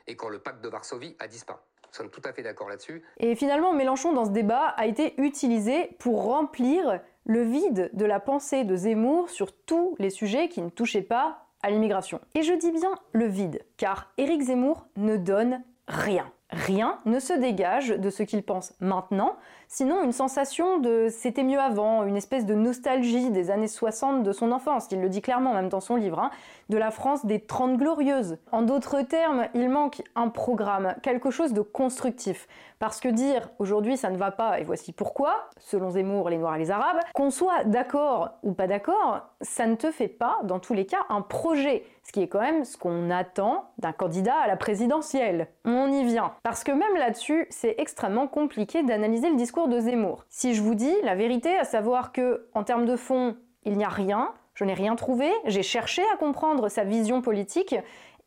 et 0.08 0.16
quand 0.16 0.30
le 0.30 0.40
pacte 0.40 0.62
de 0.62 0.70
Varsovie 0.70 1.16
a 1.20 1.28
disparu. 1.28 1.60
Nous 1.88 1.96
sommes 1.96 2.10
tout 2.10 2.22
à 2.24 2.34
fait 2.34 2.44
d'accord 2.44 2.70
là-dessus. 2.70 3.04
Et 3.18 3.36
finalement, 3.36 3.74
Mélenchon, 3.74 4.14
dans 4.14 4.26
ce 4.26 4.32
débat, 4.32 4.68
a 4.68 4.86
été 4.86 5.20
utilisé 5.20 5.96
pour 6.00 6.24
remplir 6.24 7.00
le 7.26 7.42
vide 7.42 7.90
de 7.94 8.06
la 8.06 8.20
pensée 8.20 8.64
de 8.64 8.76
Zemmour 8.76 9.30
sur 9.30 9.52
tous 9.54 9.96
les 10.00 10.10
sujets 10.10 10.50
qui 10.50 10.62
ne 10.62 10.70
touchaient 10.70 11.02
pas 11.02 11.48
à 11.62 11.70
l'immigration. 11.70 12.22
Et 12.36 12.44
je 12.44 12.54
dis 12.54 12.72
bien 12.72 12.96
le 13.12 13.26
vide, 13.26 13.66
car 13.78 14.12
Éric 14.18 14.42
Zemmour 14.44 14.88
ne 14.98 15.18
donne 15.18 15.64
rien. 15.88 16.32
Rien 16.52 16.98
ne 17.06 17.20
se 17.20 17.34
dégage 17.34 17.90
de 17.90 18.10
ce 18.10 18.24
qu'il 18.24 18.42
pense 18.42 18.74
maintenant, 18.80 19.36
sinon 19.68 20.04
une 20.04 20.12
sensation 20.12 20.80
de 20.80 21.08
c'était 21.08 21.44
mieux 21.44 21.60
avant, 21.60 22.04
une 22.06 22.18
espèce 22.18 22.48
de 22.48 22.56
nostalgie 22.56 23.30
des 23.30 23.52
années 23.52 23.68
60 23.68 24.24
de 24.24 24.32
son 24.32 24.52
enfance, 24.52 24.88
il 24.90 25.00
le 25.00 25.10
dit 25.10 25.22
clairement 25.22 25.54
même 25.54 25.70
dans 25.70 25.80
son 25.80 25.96
livre, 25.96 26.20
hein, 26.20 26.32
de 26.70 26.78
la 26.80 26.90
France 26.90 27.24
des 27.24 27.40
30 27.40 27.78
glorieuses. 27.78 28.38
En 28.52 28.64
d'autres 28.64 29.04
termes, 29.04 29.46
il 29.54 29.70
manque 29.70 30.02
un 30.16 30.30
programme, 30.30 30.96
quelque 31.04 31.30
chose 31.30 31.54
de 31.54 31.62
constructif. 31.62 32.48
Parce 32.80 33.00
que 33.00 33.10
dire 33.10 33.50
aujourd'hui 33.60 33.96
ça 33.96 34.10
ne 34.10 34.18
va 34.18 34.32
pas 34.32 34.60
et 34.60 34.64
voici 34.64 34.92
pourquoi, 34.92 35.50
selon 35.60 35.92
Zemmour, 35.92 36.30
les 36.30 36.38
Noirs 36.38 36.56
et 36.56 36.60
les 36.60 36.72
Arabes, 36.72 37.00
qu'on 37.14 37.30
soit 37.30 37.64
d'accord 37.66 38.40
ou 38.42 38.54
pas 38.54 38.66
d'accord, 38.66 39.28
ça 39.42 39.68
ne 39.68 39.76
te 39.76 39.92
fait 39.92 40.08
pas, 40.08 40.40
dans 40.44 40.60
tous 40.60 40.74
les 40.74 40.88
cas, 40.88 41.06
un 41.10 41.22
projet. 41.22 41.84
Ce 42.10 42.12
qui 42.12 42.24
est 42.24 42.28
quand 42.28 42.42
même 42.42 42.66
ce 42.66 42.76
qu'on 42.76 43.12
attend 43.12 43.70
d'un 43.78 43.92
candidat 43.92 44.36
à 44.36 44.48
la 44.48 44.58
présidentielle. 44.58 45.48
On 45.64 45.92
y 45.92 46.04
vient. 46.06 46.34
Parce 46.42 46.64
que 46.64 46.72
même 46.72 46.96
là-dessus, 46.96 47.46
c'est 47.52 47.76
extrêmement 47.78 48.26
compliqué 48.26 48.82
d'analyser 48.82 49.30
le 49.30 49.36
discours 49.36 49.68
de 49.68 49.80
Zemmour. 49.80 50.26
Si 50.28 50.56
je 50.56 50.64
vous 50.64 50.74
dis 50.74 50.92
la 51.04 51.14
vérité, 51.14 51.56
à 51.56 51.66
savoir 51.66 52.12
que, 52.12 52.48
en 52.56 52.64
termes 52.64 52.88
de 52.88 52.96
fond, 52.96 53.38
il 53.64 53.78
n'y 53.78 53.84
a 53.84 53.90
rien, 53.90 54.34
je 54.56 54.66
n'ai 54.66 54.74
rien 54.74 54.96
trouvé, 54.96 55.32
j'ai 55.46 55.62
cherché 55.62 56.02
à 56.12 56.18
comprendre 56.18 56.68
sa 56.68 56.84
vision 56.84 57.22
politique 57.22 57.76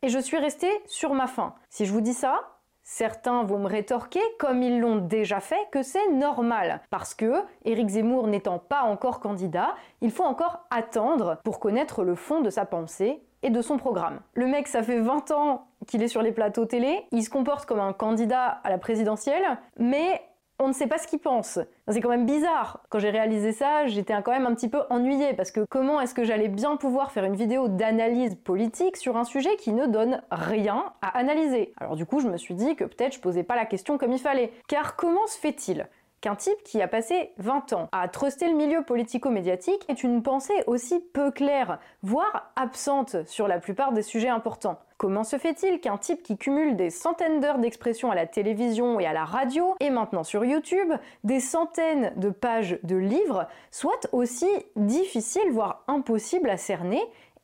et 0.01 0.07
je 0.07 0.19
suis 0.19 0.37
resté 0.37 0.69
sur 0.85 1.13
ma 1.13 1.27
faim. 1.27 1.53
Si 1.69 1.85
je 1.85 1.91
vous 1.91 1.99
dis 1.99 2.13
ça, 2.13 2.39
Certains 2.85 3.43
vont 3.43 3.59
me 3.59 3.69
rétorquer, 3.69 4.19
comme 4.39 4.61
ils 4.61 4.81
l'ont 4.81 4.97
déjà 4.97 5.39
fait, 5.39 5.69
que 5.71 5.83
c'est 5.83 6.11
normal, 6.11 6.81
parce 6.89 7.13
que, 7.13 7.41
Éric 7.63 7.87
Zemmour 7.87 8.27
n'étant 8.27 8.59
pas 8.59 8.81
encore 8.81 9.21
candidat, 9.21 9.75
il 10.01 10.11
faut 10.11 10.25
encore 10.25 10.65
attendre 10.69 11.39
pour 11.45 11.61
connaître 11.61 12.03
le 12.03 12.15
fond 12.15 12.41
de 12.41 12.49
sa 12.49 12.65
pensée 12.65 13.23
et 13.43 13.49
de 13.49 13.61
son 13.61 13.77
programme. 13.77 14.19
Le 14.33 14.47
mec, 14.47 14.67
ça 14.67 14.81
fait 14.81 14.99
20 14.99 15.31
ans 15.31 15.67
qu'il 15.85 16.01
est 16.01 16.07
sur 16.07 16.21
les 16.21 16.31
plateaux 16.31 16.65
télé, 16.65 17.05
il 17.11 17.23
se 17.23 17.29
comporte 17.29 17.65
comme 17.65 17.79
un 17.79 17.93
candidat 17.93 18.61
à 18.63 18.69
la 18.69 18.77
présidentielle, 18.77 19.43
mais 19.77 20.21
on 20.59 20.67
ne 20.67 20.73
sait 20.73 20.87
pas 20.87 20.97
ce 20.97 21.07
qu'il 21.07 21.19
pense. 21.19 21.59
C'est 21.87 21.99
quand 21.99 22.09
même 22.09 22.25
bizarre. 22.25 22.81
Quand 22.89 22.99
j'ai 22.99 23.09
réalisé 23.09 23.51
ça, 23.51 23.85
j'étais 23.87 24.13
quand 24.21 24.31
même 24.31 24.45
un 24.45 24.53
petit 24.53 24.69
peu 24.69 24.81
ennuyée 24.89 25.33
parce 25.33 25.51
que 25.51 25.65
comment 25.69 25.99
est-ce 25.99 26.13
que 26.13 26.23
j'allais 26.23 26.47
bien 26.47 26.77
pouvoir 26.77 27.11
faire 27.11 27.25
une 27.25 27.35
vidéo 27.35 27.67
d'analyse 27.67 28.35
politique 28.35 28.95
sur 28.95 29.17
un 29.17 29.23
sujet 29.23 29.55
qui 29.57 29.73
ne 29.73 29.87
donne 29.87 30.21
rien 30.31 30.93
à 31.01 31.17
analyser? 31.17 31.73
Alors 31.77 31.95
du 31.95 32.05
coup, 32.05 32.19
je 32.19 32.27
me 32.27 32.37
suis 32.37 32.53
dit 32.53 32.75
que 32.75 32.85
peut-être 32.85 33.13
je 33.13 33.19
posais 33.19 33.43
pas 33.43 33.55
la 33.55 33.65
question 33.65 33.97
comme 33.97 34.13
il 34.13 34.19
fallait. 34.19 34.53
Car 34.67 34.95
comment 34.95 35.27
se 35.27 35.37
fait-il 35.37 35.87
qu'un 36.23 36.35
type 36.35 36.63
qui 36.63 36.81
a 36.81 36.87
passé 36.87 37.33
20 37.37 37.73
ans 37.73 37.89
à 37.91 38.07
truster 38.07 38.47
le 38.47 38.55
milieu 38.55 38.81
politico-médiatique 38.81 39.85
ait 39.89 39.93
une 39.93 40.23
pensée 40.23 40.63
aussi 40.67 41.01
peu 41.01 41.31
claire, 41.31 41.79
voire 42.01 42.49
absente 42.55 43.27
sur 43.27 43.49
la 43.49 43.59
plupart 43.59 43.91
des 43.91 44.03
sujets 44.03 44.29
importants. 44.29 44.79
Comment 44.95 45.25
se 45.25 45.37
fait-il 45.37 45.81
qu'un 45.81 45.97
type 45.97 46.23
qui 46.23 46.37
cumule 46.37 46.77
des 46.77 46.91
centaines 46.91 47.41
d'heures 47.41 47.59
d'expression 47.59 48.09
à 48.09 48.15
la 48.15 48.25
télévision 48.25 49.01
et 49.01 49.05
à 49.05 49.11
la 49.11 49.25
radio, 49.25 49.75
et 49.81 49.89
maintenant 49.89 50.23
sur 50.23 50.45
YouTube, 50.45 50.93
des 51.25 51.41
centaines 51.41 52.13
de 52.15 52.29
pages 52.29 52.79
de 52.83 52.95
livres, 52.95 53.49
soit 53.69 54.07
aussi 54.13 54.47
difficile, 54.77 55.51
voire 55.51 55.83
impossible 55.89 56.49
à 56.49 56.55
cerner, 56.55 57.03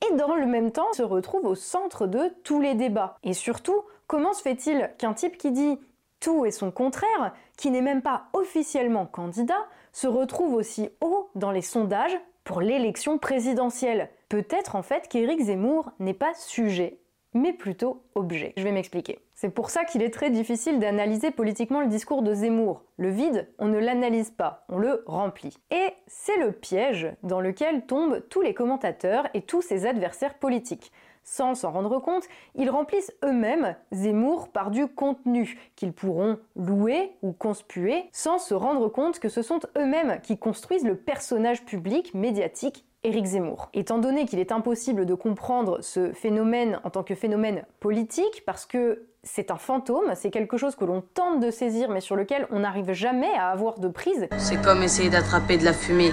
et 0.09 0.15
dans 0.15 0.35
le 0.35 0.45
même 0.45 0.71
temps 0.71 0.93
se 0.93 1.03
retrouve 1.03 1.45
au 1.45 1.55
centre 1.55 2.07
de 2.07 2.33
tous 2.45 2.61
les 2.61 2.75
débats? 2.75 3.17
Et 3.23 3.33
surtout, 3.33 3.81
comment 4.07 4.31
se 4.31 4.41
fait-il 4.41 4.89
qu'un 4.97 5.13
type 5.13 5.37
qui 5.37 5.51
dit 5.51 5.77
tout 6.19 6.45
et 6.45 6.51
son 6.51 6.71
contraire, 6.71 7.33
qui 7.57 7.71
n'est 7.71 7.81
même 7.81 8.01
pas 8.01 8.25
officiellement 8.33 9.05
candidat, 9.05 9.67
se 9.91 10.07
retrouve 10.07 10.53
aussi 10.53 10.89
haut 11.01 11.29
dans 11.35 11.51
les 11.51 11.61
sondages 11.61 12.17
pour 12.43 12.61
l'élection 12.61 13.17
présidentielle. 13.17 14.09
Peut-être 14.27 14.75
en 14.75 14.83
fait 14.83 15.07
qu'Éric 15.07 15.41
Zemmour 15.41 15.91
n'est 15.99 16.13
pas 16.13 16.33
sujet, 16.33 16.99
mais 17.33 17.53
plutôt 17.53 18.03
objet. 18.15 18.53
Je 18.57 18.63
vais 18.63 18.71
m'expliquer. 18.71 19.19
C'est 19.35 19.49
pour 19.49 19.69
ça 19.69 19.85
qu'il 19.85 20.01
est 20.01 20.13
très 20.13 20.29
difficile 20.29 20.79
d'analyser 20.79 21.31
politiquement 21.31 21.81
le 21.81 21.87
discours 21.87 22.23
de 22.23 22.33
Zemmour. 22.33 22.83
Le 22.97 23.09
vide, 23.09 23.47
on 23.57 23.67
ne 23.67 23.77
l'analyse 23.77 24.31
pas, 24.31 24.65
on 24.67 24.77
le 24.77 25.03
remplit. 25.05 25.57
Et 25.71 25.93
c'est 26.07 26.37
le 26.37 26.51
piège 26.51 27.13
dans 27.23 27.39
lequel 27.39 27.85
tombent 27.85 28.21
tous 28.29 28.41
les 28.41 28.53
commentateurs 28.53 29.27
et 29.33 29.41
tous 29.41 29.61
ses 29.61 29.85
adversaires 29.85 30.33
politiques 30.33 30.91
sans 31.23 31.55
s'en 31.55 31.71
rendre 31.71 31.99
compte, 31.99 32.23
ils 32.55 32.69
remplissent 32.69 33.13
eux-mêmes 33.23 33.75
Zemmour 33.91 34.49
par 34.49 34.71
du 34.71 34.87
contenu 34.87 35.59
qu'ils 35.75 35.93
pourront 35.93 36.37
louer 36.55 37.11
ou 37.21 37.31
conspuer 37.31 38.05
sans 38.11 38.39
se 38.39 38.53
rendre 38.53 38.89
compte 38.89 39.19
que 39.19 39.29
ce 39.29 39.41
sont 39.41 39.59
eux-mêmes 39.77 40.19
qui 40.21 40.37
construisent 40.37 40.85
le 40.85 40.95
personnage 40.95 41.65
public 41.65 42.13
médiatique 42.13 42.85
Éric 43.03 43.25
Zemmour. 43.25 43.69
Étant 43.73 43.97
donné 43.97 44.25
qu'il 44.25 44.39
est 44.39 44.51
impossible 44.51 45.05
de 45.05 45.13
comprendre 45.13 45.81
ce 45.81 46.11
phénomène 46.11 46.81
en 46.83 46.89
tant 46.89 47.03
que 47.03 47.15
phénomène 47.15 47.63
politique, 47.79 48.43
parce 48.45 48.65
que 48.65 49.05
c'est 49.23 49.51
un 49.51 49.57
fantôme, 49.57 50.13
c'est 50.15 50.31
quelque 50.31 50.57
chose 50.57 50.75
que 50.75 50.85
l'on 50.85 51.01
tente 51.01 51.39
de 51.39 51.51
saisir 51.51 51.89
mais 51.89 52.01
sur 52.01 52.15
lequel 52.15 52.47
on 52.51 52.59
n'arrive 52.59 52.91
jamais 52.91 53.33
à 53.37 53.49
avoir 53.49 53.79
de 53.79 53.87
prise. 53.87 54.27
C'est 54.37 54.61
comme 54.61 54.83
essayer 54.83 55.09
d'attraper 55.09 55.57
de 55.57 55.65
la 55.65 55.73
fumée, 55.73 56.11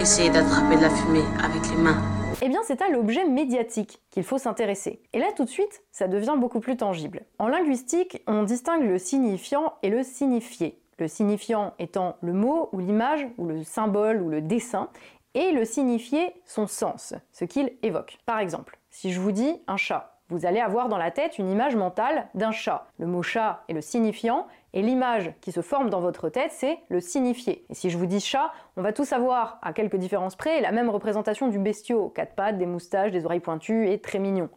essayer 0.00 0.30
d'attraper 0.30 0.76
de 0.76 0.82
la 0.82 0.90
fumée 0.90 1.24
avec 1.42 1.68
les 1.70 1.82
mains. 1.82 2.21
Eh 2.44 2.48
bien, 2.48 2.60
c'est 2.64 2.82
à 2.82 2.88
l'objet 2.88 3.24
médiatique 3.24 4.00
qu'il 4.10 4.24
faut 4.24 4.36
s'intéresser. 4.36 5.00
Et 5.12 5.20
là, 5.20 5.28
tout 5.36 5.44
de 5.44 5.48
suite, 5.48 5.84
ça 5.92 6.08
devient 6.08 6.34
beaucoup 6.36 6.58
plus 6.58 6.76
tangible. 6.76 7.24
En 7.38 7.46
linguistique, 7.46 8.20
on 8.26 8.42
distingue 8.42 8.82
le 8.82 8.98
signifiant 8.98 9.74
et 9.84 9.90
le 9.90 10.02
signifié. 10.02 10.82
Le 10.98 11.06
signifiant 11.06 11.72
étant 11.78 12.16
le 12.20 12.32
mot 12.32 12.68
ou 12.72 12.80
l'image 12.80 13.28
ou 13.38 13.46
le 13.46 13.62
symbole 13.62 14.20
ou 14.20 14.28
le 14.28 14.40
dessin, 14.40 14.88
et 15.34 15.52
le 15.52 15.64
signifié 15.64 16.34
son 16.44 16.66
sens, 16.66 17.14
ce 17.30 17.44
qu'il 17.44 17.74
évoque. 17.82 18.18
Par 18.26 18.40
exemple, 18.40 18.76
si 18.90 19.12
je 19.12 19.20
vous 19.20 19.30
dis 19.30 19.62
un 19.68 19.76
chat, 19.76 20.11
vous 20.32 20.46
allez 20.46 20.60
avoir 20.60 20.88
dans 20.88 20.96
la 20.96 21.10
tête 21.10 21.38
une 21.38 21.50
image 21.50 21.76
mentale 21.76 22.28
d'un 22.34 22.50
chat. 22.50 22.86
Le 22.98 23.06
mot 23.06 23.22
chat 23.22 23.64
est 23.68 23.74
le 23.74 23.80
signifiant 23.80 24.46
et 24.72 24.82
l'image 24.82 25.32
qui 25.40 25.52
se 25.52 25.60
forme 25.60 25.90
dans 25.90 26.00
votre 26.00 26.30
tête, 26.30 26.50
c'est 26.52 26.78
le 26.88 27.00
signifié. 27.00 27.64
Et 27.68 27.74
si 27.74 27.90
je 27.90 27.98
vous 27.98 28.06
dis 28.06 28.20
chat, 28.20 28.52
on 28.76 28.82
va 28.82 28.92
tous 28.92 29.12
avoir, 29.12 29.58
à 29.62 29.72
quelques 29.72 29.96
différences 29.96 30.34
près, 30.34 30.60
la 30.60 30.72
même 30.72 30.88
représentation 30.88 31.48
du 31.48 31.58
bestiau, 31.58 32.08
quatre 32.08 32.34
pattes, 32.34 32.58
des 32.58 32.66
moustaches, 32.66 33.12
des 33.12 33.26
oreilles 33.26 33.40
pointues 33.40 33.90
et 33.90 34.00
très 34.00 34.18
mignon. 34.18 34.48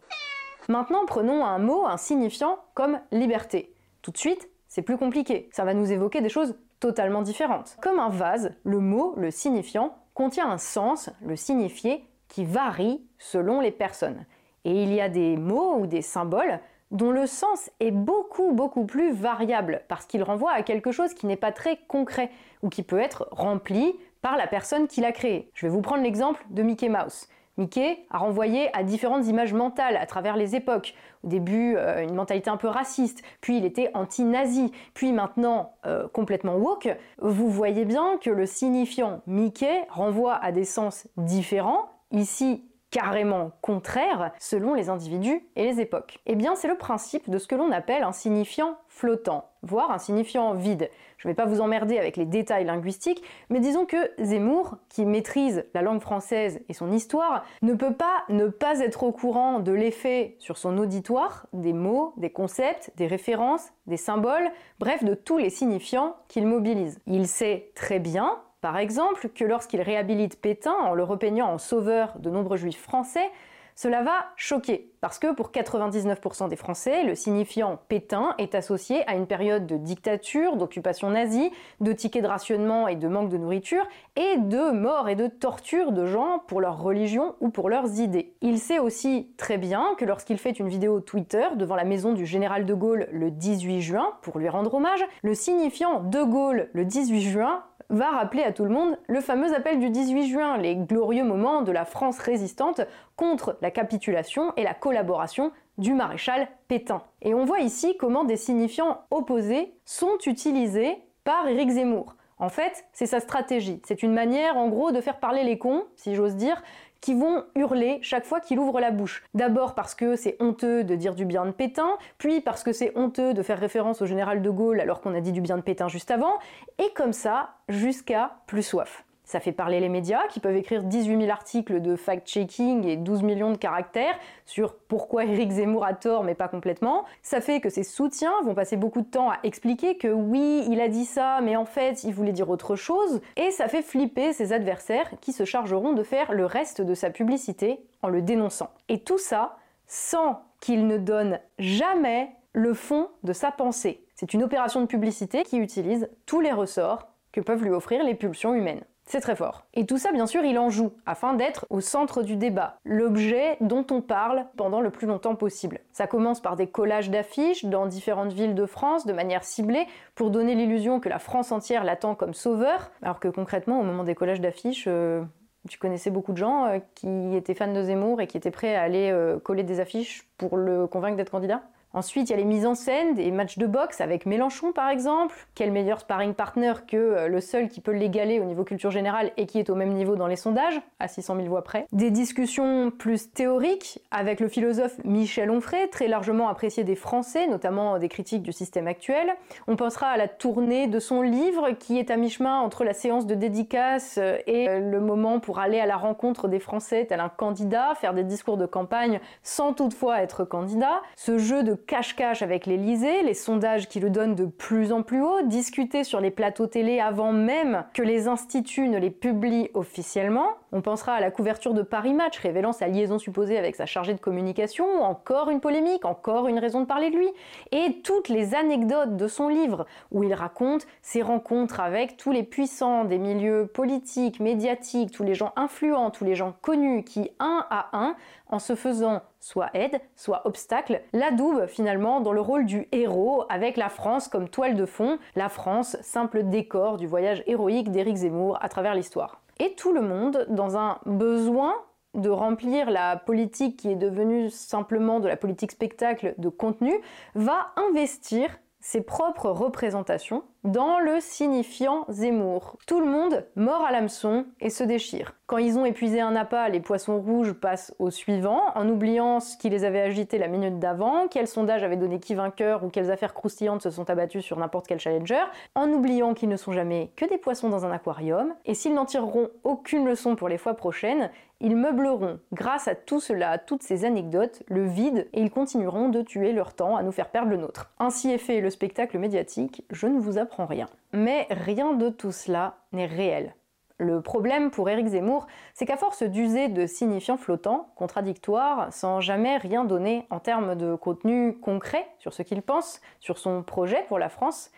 Maintenant, 0.68 1.04
prenons 1.06 1.44
un 1.44 1.58
mot, 1.58 1.86
un 1.86 1.98
signifiant 1.98 2.58
comme 2.74 2.98
liberté. 3.12 3.74
Tout 4.02 4.10
de 4.10 4.18
suite, 4.18 4.48
c'est 4.68 4.82
plus 4.82 4.96
compliqué. 4.96 5.48
Ça 5.52 5.64
va 5.64 5.74
nous 5.74 5.92
évoquer 5.92 6.22
des 6.22 6.28
choses 6.28 6.56
totalement 6.80 7.22
différentes. 7.22 7.76
Comme 7.82 8.00
un 8.00 8.08
vase, 8.08 8.54
le 8.64 8.78
mot, 8.78 9.14
le 9.16 9.30
signifiant, 9.30 9.96
contient 10.14 10.50
un 10.50 10.58
sens, 10.58 11.10
le 11.24 11.36
signifié, 11.36 12.04
qui 12.28 12.44
varie 12.44 13.06
selon 13.18 13.60
les 13.60 13.70
personnes. 13.70 14.24
Et 14.66 14.82
il 14.82 14.92
y 14.92 15.00
a 15.00 15.08
des 15.08 15.36
mots 15.36 15.76
ou 15.76 15.86
des 15.86 16.02
symboles 16.02 16.58
dont 16.90 17.12
le 17.12 17.28
sens 17.28 17.70
est 17.78 17.92
beaucoup 17.92 18.52
beaucoup 18.52 18.84
plus 18.84 19.12
variable 19.12 19.82
parce 19.86 20.06
qu'il 20.06 20.24
renvoie 20.24 20.50
à 20.50 20.62
quelque 20.62 20.90
chose 20.90 21.14
qui 21.14 21.26
n'est 21.26 21.36
pas 21.36 21.52
très 21.52 21.78
concret 21.86 22.30
ou 22.64 22.68
qui 22.68 22.82
peut 22.82 22.98
être 22.98 23.28
rempli 23.30 23.94
par 24.22 24.36
la 24.36 24.48
personne 24.48 24.88
qui 24.88 25.00
l'a 25.00 25.12
créé. 25.12 25.50
Je 25.54 25.66
vais 25.66 25.72
vous 25.72 25.82
prendre 25.82 26.02
l'exemple 26.02 26.44
de 26.50 26.64
Mickey 26.64 26.88
Mouse. 26.88 27.28
Mickey 27.58 28.04
a 28.10 28.18
renvoyé 28.18 28.76
à 28.76 28.82
différentes 28.82 29.28
images 29.28 29.54
mentales 29.54 29.96
à 29.96 30.04
travers 30.04 30.36
les 30.36 30.56
époques. 30.56 30.94
Au 31.22 31.28
début, 31.28 31.76
euh, 31.76 32.02
une 32.02 32.14
mentalité 32.14 32.50
un 32.50 32.56
peu 32.56 32.68
raciste, 32.68 33.22
puis 33.40 33.58
il 33.58 33.64
était 33.64 33.90
anti-nazi, 33.94 34.72
puis 34.94 35.12
maintenant 35.12 35.74
euh, 35.86 36.08
complètement 36.08 36.56
woke. 36.56 36.88
Vous 37.18 37.48
voyez 37.48 37.84
bien 37.84 38.18
que 38.20 38.30
le 38.30 38.46
signifiant 38.46 39.22
Mickey 39.28 39.86
renvoie 39.90 40.34
à 40.34 40.50
des 40.50 40.64
sens 40.64 41.06
différents. 41.16 41.88
Ici, 42.10 42.64
carrément 42.96 43.52
contraire 43.60 44.32
selon 44.38 44.72
les 44.72 44.88
individus 44.88 45.46
et 45.54 45.64
les 45.64 45.80
époques. 45.82 46.18
Eh 46.24 46.34
bien, 46.34 46.54
c'est 46.54 46.66
le 46.66 46.78
principe 46.78 47.28
de 47.28 47.36
ce 47.36 47.46
que 47.46 47.54
l'on 47.54 47.70
appelle 47.70 48.02
un 48.02 48.12
signifiant 48.12 48.78
flottant, 48.88 49.50
voire 49.60 49.90
un 49.90 49.98
signifiant 49.98 50.54
vide. 50.54 50.88
Je 51.18 51.28
ne 51.28 51.32
vais 51.32 51.36
pas 51.36 51.44
vous 51.44 51.60
emmerder 51.60 51.98
avec 51.98 52.16
les 52.16 52.24
détails 52.24 52.64
linguistiques, 52.64 53.22
mais 53.50 53.60
disons 53.60 53.84
que 53.84 53.98
Zemmour, 54.18 54.78
qui 54.88 55.04
maîtrise 55.04 55.66
la 55.74 55.82
langue 55.82 56.00
française 56.00 56.62
et 56.70 56.72
son 56.72 56.90
histoire, 56.90 57.44
ne 57.60 57.74
peut 57.74 57.92
pas 57.92 58.24
ne 58.30 58.48
pas 58.48 58.80
être 58.80 59.02
au 59.02 59.12
courant 59.12 59.60
de 59.60 59.72
l'effet 59.72 60.36
sur 60.38 60.56
son 60.56 60.78
auditoire 60.78 61.48
des 61.52 61.74
mots, 61.74 62.14
des 62.16 62.30
concepts, 62.30 62.92
des 62.96 63.06
références, 63.06 63.68
des 63.86 63.98
symboles, 63.98 64.50
bref, 64.78 65.04
de 65.04 65.12
tous 65.12 65.36
les 65.36 65.50
signifiants 65.50 66.16
qu'il 66.28 66.46
mobilise. 66.46 66.98
Il 67.06 67.28
sait 67.28 67.72
très 67.74 67.98
bien 67.98 68.40
par 68.66 68.78
exemple, 68.78 69.28
que 69.28 69.44
lorsqu'il 69.44 69.80
réhabilite 69.80 70.40
Pétain 70.40 70.72
en 70.72 70.94
le 70.94 71.04
repeignant 71.04 71.46
en 71.46 71.56
sauveur 71.56 72.14
de 72.18 72.30
nombreux 72.30 72.56
juifs 72.56 72.82
français, 72.82 73.30
cela 73.76 74.02
va 74.02 74.26
choquer, 74.34 74.90
parce 75.00 75.20
que 75.20 75.32
pour 75.32 75.52
99% 75.52 76.48
des 76.48 76.56
Français, 76.56 77.04
le 77.04 77.14
signifiant 77.14 77.78
Pétain 77.86 78.34
est 78.38 78.56
associé 78.56 79.08
à 79.08 79.14
une 79.14 79.28
période 79.28 79.68
de 79.68 79.76
dictature, 79.76 80.56
d'occupation 80.56 81.10
nazie, 81.10 81.52
de 81.80 81.92
tickets 81.92 82.24
de 82.24 82.26
rationnement 82.26 82.88
et 82.88 82.96
de 82.96 83.06
manque 83.06 83.28
de 83.28 83.36
nourriture, 83.36 83.86
et 84.16 84.36
de 84.36 84.72
mort 84.72 85.08
et 85.08 85.14
de 85.14 85.28
torture 85.28 85.92
de 85.92 86.04
gens 86.04 86.42
pour 86.48 86.60
leur 86.60 86.82
religion 86.82 87.36
ou 87.38 87.50
pour 87.50 87.68
leurs 87.68 88.00
idées. 88.00 88.34
Il 88.40 88.58
sait 88.58 88.80
aussi 88.80 89.28
très 89.36 89.58
bien 89.58 89.94
que 89.96 90.04
lorsqu'il 90.04 90.38
fait 90.38 90.58
une 90.58 90.68
vidéo 90.68 90.98
Twitter 90.98 91.46
devant 91.54 91.76
la 91.76 91.84
maison 91.84 92.14
du 92.14 92.26
général 92.26 92.66
de 92.66 92.74
Gaulle 92.74 93.06
le 93.12 93.30
18 93.30 93.80
juin, 93.80 94.14
pour 94.22 94.40
lui 94.40 94.48
rendre 94.48 94.74
hommage, 94.74 95.04
le 95.22 95.36
signifiant 95.36 96.00
de 96.00 96.24
Gaulle 96.24 96.68
le 96.72 96.84
18 96.84 97.20
juin 97.20 97.62
va 97.90 98.10
rappeler 98.10 98.42
à 98.42 98.52
tout 98.52 98.64
le 98.64 98.70
monde 98.70 98.98
le 99.08 99.20
fameux 99.20 99.54
appel 99.54 99.78
du 99.78 99.90
18 99.90 100.28
juin, 100.28 100.56
les 100.58 100.76
glorieux 100.76 101.24
moments 101.24 101.62
de 101.62 101.72
la 101.72 101.84
France 101.84 102.18
résistante 102.18 102.80
contre 103.16 103.58
la 103.62 103.70
capitulation 103.70 104.52
et 104.56 104.64
la 104.64 104.74
collaboration 104.74 105.52
du 105.78 105.94
maréchal 105.94 106.48
Pétain. 106.68 107.02
Et 107.22 107.34
on 107.34 107.44
voit 107.44 107.60
ici 107.60 107.96
comment 107.98 108.24
des 108.24 108.36
signifiants 108.36 109.02
opposés 109.10 109.74
sont 109.84 110.18
utilisés 110.26 110.96
par 111.24 111.46
Éric 111.48 111.70
Zemmour. 111.70 112.16
En 112.38 112.50
fait, 112.50 112.84
c'est 112.92 113.06
sa 113.06 113.20
stratégie. 113.20 113.80
C'est 113.86 114.02
une 114.02 114.12
manière, 114.12 114.58
en 114.58 114.68
gros, 114.68 114.92
de 114.92 115.00
faire 115.00 115.18
parler 115.18 115.42
les 115.42 115.56
cons, 115.58 115.84
si 115.96 116.14
j'ose 116.14 116.36
dire, 116.36 116.62
qui 117.00 117.14
vont 117.14 117.44
hurler 117.54 117.98
chaque 118.02 118.24
fois 118.24 118.40
qu'il 118.40 118.58
ouvre 118.58 118.80
la 118.80 118.90
bouche. 118.90 119.22
D'abord 119.34 119.74
parce 119.74 119.94
que 119.94 120.16
c'est 120.16 120.36
honteux 120.40 120.84
de 120.84 120.94
dire 120.94 121.14
du 121.14 121.24
bien 121.24 121.46
de 121.46 121.50
Pétain, 121.50 121.96
puis 122.18 122.40
parce 122.40 122.62
que 122.62 122.72
c'est 122.72 122.96
honteux 122.96 123.34
de 123.34 123.42
faire 123.42 123.58
référence 123.58 124.02
au 124.02 124.06
général 124.06 124.42
de 124.42 124.50
Gaulle 124.50 124.80
alors 124.80 125.00
qu'on 125.00 125.14
a 125.14 125.20
dit 125.20 125.32
du 125.32 125.40
bien 125.40 125.56
de 125.56 125.62
Pétain 125.62 125.88
juste 125.88 126.10
avant, 126.10 126.38
et 126.78 126.90
comme 126.94 127.12
ça 127.12 127.50
jusqu'à 127.68 128.38
plus 128.46 128.62
soif. 128.62 129.04
Ça 129.26 129.40
fait 129.40 129.52
parler 129.52 129.80
les 129.80 129.88
médias 129.88 130.26
qui 130.28 130.38
peuvent 130.38 130.56
écrire 130.56 130.84
18 130.84 131.18
000 131.18 131.30
articles 131.30 131.80
de 131.82 131.96
fact-checking 131.96 132.86
et 132.86 132.96
12 132.96 133.24
millions 133.24 133.50
de 133.50 133.56
caractères 133.56 134.16
sur 134.44 134.76
pourquoi 134.76 135.24
Éric 135.24 135.50
Zemmour 135.50 135.84
a 135.84 135.94
tort 135.94 136.22
mais 136.22 136.36
pas 136.36 136.46
complètement. 136.46 137.04
Ça 137.22 137.40
fait 137.40 137.60
que 137.60 137.68
ses 137.68 137.82
soutiens 137.82 138.40
vont 138.44 138.54
passer 138.54 138.76
beaucoup 138.76 139.00
de 139.00 139.06
temps 139.06 139.28
à 139.30 139.38
expliquer 139.42 139.98
que 139.98 140.06
oui, 140.06 140.64
il 140.70 140.80
a 140.80 140.86
dit 140.86 141.04
ça, 141.04 141.40
mais 141.42 141.56
en 141.56 141.64
fait, 141.64 142.04
il 142.04 142.14
voulait 142.14 142.32
dire 142.32 142.48
autre 142.48 142.76
chose. 142.76 143.20
Et 143.36 143.50
ça 143.50 143.66
fait 143.66 143.82
flipper 143.82 144.32
ses 144.32 144.52
adversaires 144.52 145.10
qui 145.20 145.32
se 145.32 145.44
chargeront 145.44 145.92
de 145.92 146.04
faire 146.04 146.32
le 146.32 146.46
reste 146.46 146.80
de 146.80 146.94
sa 146.94 147.10
publicité 147.10 147.80
en 148.02 148.08
le 148.08 148.22
dénonçant. 148.22 148.70
Et 148.88 149.00
tout 149.00 149.18
ça 149.18 149.56
sans 149.88 150.42
qu'il 150.60 150.86
ne 150.86 150.98
donne 150.98 151.40
jamais 151.58 152.30
le 152.52 152.74
fond 152.74 153.08
de 153.24 153.32
sa 153.32 153.50
pensée. 153.50 154.04
C'est 154.14 154.34
une 154.34 154.44
opération 154.44 154.80
de 154.80 154.86
publicité 154.86 155.42
qui 155.42 155.58
utilise 155.58 156.08
tous 156.26 156.40
les 156.40 156.52
ressorts 156.52 157.08
que 157.32 157.40
peuvent 157.40 157.62
lui 157.62 157.70
offrir 157.70 158.04
les 158.04 158.14
pulsions 158.14 158.54
humaines. 158.54 158.84
C'est 159.08 159.20
très 159.20 159.36
fort. 159.36 159.64
Et 159.72 159.86
tout 159.86 159.98
ça, 159.98 160.10
bien 160.10 160.26
sûr, 160.26 160.44
il 160.44 160.58
en 160.58 160.68
joue, 160.68 160.92
afin 161.06 161.34
d'être 161.34 161.64
au 161.70 161.80
centre 161.80 162.24
du 162.24 162.34
débat, 162.34 162.80
l'objet 162.84 163.56
dont 163.60 163.86
on 163.92 164.02
parle 164.02 164.46
pendant 164.56 164.80
le 164.80 164.90
plus 164.90 165.06
longtemps 165.06 165.36
possible. 165.36 165.78
Ça 165.92 166.08
commence 166.08 166.40
par 166.40 166.56
des 166.56 166.66
collages 166.66 167.08
d'affiches 167.08 167.64
dans 167.64 167.86
différentes 167.86 168.32
villes 168.32 168.56
de 168.56 168.66
France, 168.66 169.06
de 169.06 169.12
manière 169.12 169.44
ciblée, 169.44 169.86
pour 170.16 170.30
donner 170.30 170.56
l'illusion 170.56 170.98
que 170.98 171.08
la 171.08 171.20
France 171.20 171.52
entière 171.52 171.84
l'attend 171.84 172.16
comme 172.16 172.34
sauveur, 172.34 172.90
alors 173.00 173.20
que 173.20 173.28
concrètement, 173.28 173.78
au 173.78 173.84
moment 173.84 174.02
des 174.02 174.16
collages 174.16 174.40
d'affiches, 174.40 174.86
euh, 174.88 175.22
tu 175.68 175.78
connaissais 175.78 176.10
beaucoup 176.10 176.32
de 176.32 176.38
gens 176.38 176.66
euh, 176.66 176.78
qui 176.96 177.36
étaient 177.36 177.54
fans 177.54 177.72
de 177.72 177.82
Zemmour 177.82 178.20
et 178.20 178.26
qui 178.26 178.36
étaient 178.36 178.50
prêts 178.50 178.74
à 178.74 178.82
aller 178.82 179.10
euh, 179.12 179.38
coller 179.38 179.62
des 179.62 179.78
affiches 179.78 180.28
pour 180.36 180.56
le 180.56 180.88
convaincre 180.88 181.16
d'être 181.16 181.30
candidat? 181.30 181.62
Ensuite, 181.96 182.28
il 182.28 182.32
y 182.32 182.34
a 182.34 182.36
les 182.36 182.44
mises 182.44 182.66
en 182.66 182.74
scène, 182.74 183.14
des 183.14 183.30
matchs 183.30 183.56
de 183.56 183.66
boxe 183.66 184.02
avec 184.02 184.26
Mélenchon 184.26 184.70
par 184.70 184.90
exemple. 184.90 185.34
Quel 185.54 185.72
meilleur 185.72 186.00
sparring 186.00 186.34
partner 186.34 186.74
que 186.86 186.94
euh, 186.98 187.28
le 187.28 187.40
seul 187.40 187.70
qui 187.70 187.80
peut 187.80 187.92
l'égaler 187.92 188.38
au 188.38 188.44
niveau 188.44 188.64
culture 188.64 188.90
générale 188.90 189.32
et 189.38 189.46
qui 189.46 189.58
est 189.58 189.70
au 189.70 189.74
même 189.74 189.94
niveau 189.94 190.14
dans 190.14 190.26
les 190.26 190.36
sondages, 190.36 190.78
à 191.00 191.08
600 191.08 191.36
000 191.36 191.48
voix 191.48 191.64
près. 191.64 191.86
Des 191.92 192.10
discussions 192.10 192.90
plus 192.90 193.32
théoriques 193.32 194.00
avec 194.10 194.40
le 194.40 194.48
philosophe 194.48 194.98
Michel 195.04 195.50
Onfray, 195.50 195.88
très 195.88 196.06
largement 196.06 196.50
apprécié 196.50 196.84
des 196.84 196.96
Français, 196.96 197.46
notamment 197.46 197.98
des 197.98 198.10
critiques 198.10 198.42
du 198.42 198.52
système 198.52 198.88
actuel. 198.88 199.34
On 199.66 199.76
pensera 199.76 200.08
à 200.08 200.18
la 200.18 200.28
tournée 200.28 200.88
de 200.88 200.98
son 200.98 201.22
livre 201.22 201.70
qui 201.70 201.98
est 201.98 202.10
à 202.10 202.18
mi-chemin 202.18 202.60
entre 202.60 202.84
la 202.84 202.92
séance 202.92 203.24
de 203.24 203.34
dédicace 203.34 204.18
euh, 204.18 204.36
et 204.46 204.68
euh, 204.68 204.80
le 204.80 205.00
moment 205.00 205.40
pour 205.40 205.60
aller 205.60 205.80
à 205.80 205.86
la 205.86 205.96
rencontre 205.96 206.46
des 206.46 206.60
Français 206.60 207.06
tel 207.06 207.20
un 207.20 207.30
candidat, 207.30 207.94
faire 207.94 208.12
des 208.12 208.22
discours 208.22 208.58
de 208.58 208.66
campagne 208.66 209.18
sans 209.42 209.72
toutefois 209.72 210.20
être 210.20 210.44
candidat. 210.44 211.00
Ce 211.16 211.38
jeu 211.38 211.62
de 211.62 211.85
cache-cache 211.86 212.42
avec 212.42 212.66
l'Elysée, 212.66 213.22
les 213.22 213.34
sondages 213.34 213.88
qui 213.88 214.00
le 214.00 214.10
donnent 214.10 214.34
de 214.34 214.46
plus 214.46 214.92
en 214.92 215.02
plus 215.02 215.22
haut, 215.22 215.42
discuter 215.42 216.04
sur 216.04 216.20
les 216.20 216.30
plateaux 216.30 216.66
télé 216.66 217.00
avant 217.00 217.32
même 217.32 217.84
que 217.94 218.02
les 218.02 218.28
instituts 218.28 218.88
ne 218.88 218.98
les 218.98 219.10
publient 219.10 219.70
officiellement. 219.74 220.48
On 220.72 220.82
pensera 220.82 221.14
à 221.14 221.20
la 221.20 221.30
couverture 221.30 221.74
de 221.74 221.82
Paris 221.82 222.12
Match 222.12 222.38
révélant 222.38 222.72
sa 222.72 222.88
liaison 222.88 223.18
supposée 223.18 223.56
avec 223.56 223.76
sa 223.76 223.86
chargée 223.86 224.14
de 224.14 224.20
communication, 224.20 225.02
encore 225.02 225.50
une 225.50 225.60
polémique, 225.60 226.04
encore 226.04 226.48
une 226.48 226.58
raison 226.58 226.80
de 226.80 226.86
parler 226.86 227.10
de 227.10 227.16
lui, 227.16 227.28
et 227.72 228.00
toutes 228.02 228.28
les 228.28 228.54
anecdotes 228.54 229.16
de 229.16 229.28
son 229.28 229.48
livre 229.48 229.86
où 230.10 230.22
il 230.22 230.34
raconte 230.34 230.86
ses 231.02 231.22
rencontres 231.22 231.80
avec 231.80 232.16
tous 232.16 232.32
les 232.32 232.42
puissants 232.42 233.04
des 233.04 233.18
milieux 233.18 233.66
politiques, 233.66 234.40
médiatiques, 234.40 235.12
tous 235.12 235.22
les 235.22 235.34
gens 235.34 235.52
influents, 235.56 236.10
tous 236.10 236.24
les 236.24 236.34
gens 236.34 236.54
connus 236.60 237.04
qui, 237.04 237.30
un 237.38 237.64
à 237.70 237.88
un, 237.92 238.16
en 238.48 238.58
se 238.58 238.74
faisant 238.74 239.22
soit 239.46 239.70
aide, 239.74 240.00
soit 240.16 240.44
obstacle, 240.44 241.02
l'adoube 241.12 241.66
finalement 241.68 242.20
dans 242.20 242.32
le 242.32 242.40
rôle 242.40 242.66
du 242.66 242.88
héros 242.90 243.44
avec 243.48 243.76
la 243.76 243.88
France 243.88 244.26
comme 244.26 244.48
toile 244.48 244.74
de 244.74 244.84
fond, 244.86 245.20
la 245.36 245.48
France 245.48 245.96
simple 246.02 246.42
décor 246.42 246.96
du 246.96 247.06
voyage 247.06 247.44
héroïque 247.46 247.92
d'Éric 247.92 248.16
Zemmour 248.16 248.58
à 248.60 248.68
travers 248.68 248.96
l'histoire. 248.96 249.40
Et 249.60 249.74
tout 249.74 249.92
le 249.92 250.00
monde, 250.00 250.46
dans 250.48 250.76
un 250.76 250.98
besoin 251.06 251.76
de 252.14 252.28
remplir 252.28 252.90
la 252.90 253.16
politique 253.16 253.76
qui 253.76 253.92
est 253.92 253.96
devenue 253.96 254.50
simplement 254.50 255.20
de 255.20 255.28
la 255.28 255.36
politique 255.36 255.70
spectacle 255.70 256.34
de 256.38 256.48
contenu, 256.48 256.98
va 257.36 257.68
investir 257.76 258.58
ses 258.86 259.00
propres 259.00 259.50
représentations 259.50 260.44
dans 260.62 261.00
le 261.00 261.18
signifiant 261.20 262.04
Zemmour. 262.08 262.76
Tout 262.86 263.00
le 263.00 263.06
monde 263.06 263.44
mord 263.56 263.84
à 263.84 263.90
l'hameçon 263.90 264.46
et 264.60 264.70
se 264.70 264.84
déchire. 264.84 265.34
Quand 265.46 265.58
ils 265.58 265.76
ont 265.76 265.84
épuisé 265.84 266.20
un 266.20 266.36
appât, 266.36 266.68
les 266.68 266.78
poissons 266.78 267.20
rouges 267.20 267.52
passent 267.52 267.94
au 267.98 268.10
suivant, 268.10 268.62
en 268.76 268.88
oubliant 268.88 269.40
ce 269.40 269.56
qui 269.56 269.70
les 269.70 269.84
avait 269.84 270.00
agités 270.00 270.38
la 270.38 270.46
minute 270.46 270.78
d'avant, 270.78 271.26
quel 271.28 271.48
sondage 271.48 271.82
avait 271.82 271.96
donné 271.96 272.20
qui 272.20 272.34
vainqueur 272.34 272.84
ou 272.84 272.88
quelles 272.88 273.10
affaires 273.10 273.34
croustillantes 273.34 273.82
se 273.82 273.90
sont 273.90 274.08
abattues 274.08 274.42
sur 274.42 274.58
n'importe 274.58 274.86
quel 274.86 275.00
challenger, 275.00 275.42
en 275.74 275.90
oubliant 275.90 276.34
qu'ils 276.34 276.48
ne 276.48 276.56
sont 276.56 276.72
jamais 276.72 277.10
que 277.16 277.24
des 277.24 277.38
poissons 277.38 277.68
dans 277.68 277.86
un 277.86 277.92
aquarium, 277.92 278.54
et 278.64 278.74
s'ils 278.74 278.94
n'en 278.94 279.04
tireront 279.04 279.50
aucune 279.64 280.06
leçon 280.06 280.36
pour 280.36 280.48
les 280.48 280.58
fois 280.58 280.74
prochaines, 280.74 281.30
ils 281.60 281.76
meubleront, 281.76 282.38
grâce 282.52 282.86
à 282.86 282.94
tout 282.94 283.20
cela, 283.20 283.58
toutes 283.58 283.82
ces 283.82 284.04
anecdotes, 284.04 284.62
le 284.68 284.86
vide 284.86 285.28
et 285.32 285.40
ils 285.40 285.50
continueront 285.50 286.08
de 286.08 286.22
tuer 286.22 286.52
leur 286.52 286.74
temps 286.74 286.96
à 286.96 287.02
nous 287.02 287.12
faire 287.12 287.30
perdre 287.30 287.50
le 287.50 287.56
nôtre. 287.56 287.92
Ainsi 287.98 288.30
est 288.30 288.38
fait 288.38 288.60
le 288.60 288.70
spectacle 288.70 289.18
médiatique, 289.18 289.84
je 289.90 290.06
ne 290.06 290.18
vous 290.18 290.38
apprends 290.38 290.66
rien. 290.66 290.88
Mais 291.12 291.46
rien 291.50 291.94
de 291.94 292.10
tout 292.10 292.32
cela 292.32 292.76
n'est 292.92 293.06
réel. 293.06 293.54
Le 293.98 294.20
problème 294.20 294.70
pour 294.70 294.90
Éric 294.90 295.06
Zemmour, 295.06 295.46
c'est 295.72 295.86
qu'à 295.86 295.96
force 295.96 296.22
d'user 296.22 296.68
de 296.68 296.86
signifiants 296.86 297.38
flottants, 297.38 297.88
contradictoires, 297.96 298.92
sans 298.92 299.22
jamais 299.22 299.56
rien 299.56 299.86
donner 299.86 300.26
en 300.28 300.38
termes 300.38 300.74
de 300.74 300.94
contenu 300.94 301.54
concret 301.54 302.06
sur 302.18 302.34
ce 302.34 302.42
qu'il 302.42 302.60
pense, 302.60 303.00
sur 303.20 303.38
son 303.38 303.62
projet 303.62 304.04
pour 304.08 304.18
la 304.18 304.28
France, 304.28 304.70